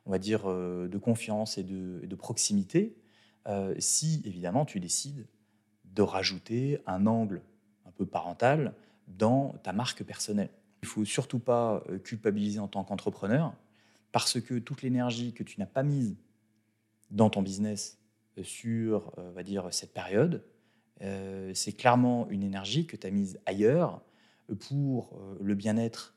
on 0.05 0.11
va 0.11 0.19
dire, 0.19 0.45
de 0.47 0.97
confiance 0.97 1.57
et 1.57 1.63
de, 1.63 2.15
proximité, 2.15 2.95
si 3.79 4.21
évidemment 4.23 4.63
tu 4.63 4.79
décides 4.79 5.25
de 5.83 6.01
rajouter 6.03 6.79
un 6.85 7.07
angle 7.07 7.41
un 7.85 7.91
peu 7.91 8.05
parental 8.05 8.75
dans 9.07 9.55
ta 9.63 9.73
marque 9.73 10.03
personnelle. 10.03 10.51
Il 10.83 10.87
faut 10.87 11.03
surtout 11.03 11.39
pas 11.39 11.83
culpabiliser 12.03 12.59
en 12.59 12.67
tant 12.67 12.83
qu'entrepreneur, 12.83 13.55
parce 14.11 14.39
que 14.39 14.59
toute 14.59 14.83
l'énergie 14.83 15.33
que 15.33 15.43
tu 15.43 15.59
n'as 15.59 15.65
pas 15.65 15.83
mise 15.83 16.15
dans 17.11 17.29
ton 17.29 17.41
business 17.41 17.97
euh, 18.37 18.43
sur, 18.43 19.13
euh, 19.17 19.31
va 19.31 19.43
dire, 19.43 19.67
cette 19.71 19.93
période, 19.93 20.43
euh, 21.01 21.51
c'est 21.53 21.73
clairement 21.73 22.27
une 22.29 22.43
énergie 22.43 22.85
que 22.85 22.95
tu 22.95 23.07
as 23.07 23.11
mise 23.11 23.39
ailleurs 23.45 24.01
pour 24.55 25.19
le 25.39 25.55
bien-être, 25.55 26.15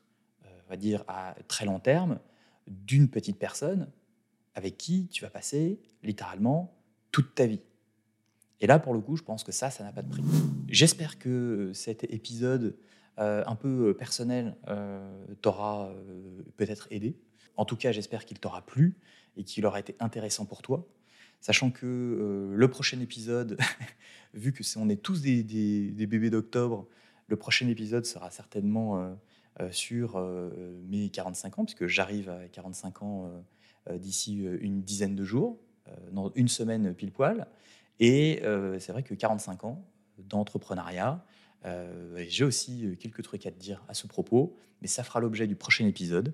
va 0.69 0.77
dire, 0.77 1.03
à 1.07 1.35
très 1.47 1.65
long 1.65 1.79
terme 1.79 2.19
d'une 2.67 3.09
petite 3.09 3.37
personne 3.37 3.89
avec 4.55 4.77
qui 4.77 5.07
tu 5.07 5.23
vas 5.23 5.29
passer 5.29 5.79
littéralement 6.03 6.73
toute 7.11 7.35
ta 7.35 7.45
vie. 7.45 7.61
Et 8.61 8.67
là, 8.67 8.79
pour 8.79 8.93
le 8.93 9.01
coup, 9.01 9.15
je 9.15 9.23
pense 9.23 9.43
que 9.43 9.51
ça, 9.51 9.69
ça 9.69 9.83
n'a 9.83 9.91
pas 9.91 10.01
de 10.01 10.09
prix. 10.09 10.23
J'espère 10.67 11.19
que 11.19 11.71
cet 11.73 12.03
épisode 12.05 12.77
un 13.17 13.55
peu 13.55 13.95
personnel 13.97 14.55
t'aura 15.41 15.93
peut-être 16.55 16.87
aidé. 16.91 17.17
En 17.57 17.65
tout 17.65 17.75
cas, 17.75 17.91
j'espère 17.91 18.25
qu'il 18.25 18.39
t'aura 18.39 18.65
plu 18.65 18.95
et 19.37 19.43
qu'il 19.43 19.65
aura 19.65 19.79
été 19.79 19.95
intéressant 19.99 20.45
pour 20.45 20.61
toi. 20.61 20.87
Sachant 21.39 21.71
que 21.71 21.85
euh, 21.85 22.55
le 22.55 22.67
prochain 22.69 22.99
épisode, 22.99 23.57
vu 24.33 24.53
que 24.53 24.63
on 24.77 24.89
est 24.89 25.01
tous 25.01 25.21
des, 25.21 25.43
bébés 26.07 26.29
d'octobre, 26.29 26.87
le 27.31 27.37
prochain 27.37 27.67
épisode 27.67 28.05
sera 28.05 28.29
certainement 28.29 28.99
euh, 28.99 29.13
euh, 29.59 29.71
sur 29.71 30.19
mes 30.87 31.09
45 31.09 31.59
ans, 31.59 31.65
puisque 31.65 31.87
j'arrive 31.87 32.29
à 32.29 32.47
45 32.47 33.01
ans 33.03 33.31
d'ici 33.91 34.43
une 34.61 34.83
dizaine 34.83 35.15
de 35.15 35.23
jours, 35.25 35.57
dans 36.11 36.31
une 36.35 36.47
semaine 36.47 36.93
pile 36.93 37.11
poil. 37.11 37.47
Et 37.99 38.41
c'est 38.79 38.91
vrai 38.91 39.03
que 39.03 39.13
45 39.13 39.65
ans 39.65 39.83
d'entrepreneuriat, 40.19 41.25
j'ai 42.27 42.43
aussi 42.43 42.95
quelques 42.99 43.23
trucs 43.23 43.45
à 43.45 43.51
te 43.51 43.59
dire 43.59 43.83
à 43.87 43.93
ce 43.93 44.07
propos, 44.07 44.55
mais 44.81 44.87
ça 44.87 45.03
fera 45.03 45.19
l'objet 45.19 45.47
du 45.47 45.55
prochain 45.55 45.87
épisode. 45.87 46.33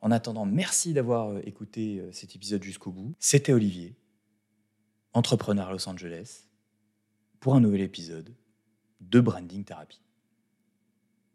En 0.00 0.10
attendant, 0.10 0.46
merci 0.46 0.92
d'avoir 0.92 1.30
euh, 1.30 1.40
écouté 1.44 1.98
euh, 1.98 2.12
cet 2.12 2.36
épisode 2.36 2.62
jusqu'au 2.62 2.92
bout. 2.92 3.14
C'était 3.18 3.52
Olivier, 3.52 3.96
entrepreneur 5.12 5.68
à 5.68 5.72
Los 5.72 5.88
Angeles, 5.88 6.44
pour 7.40 7.54
un 7.54 7.60
nouvel 7.60 7.80
épisode 7.80 8.34
de 9.00 9.20
Branding 9.20 9.64
Therapy. 9.64 10.00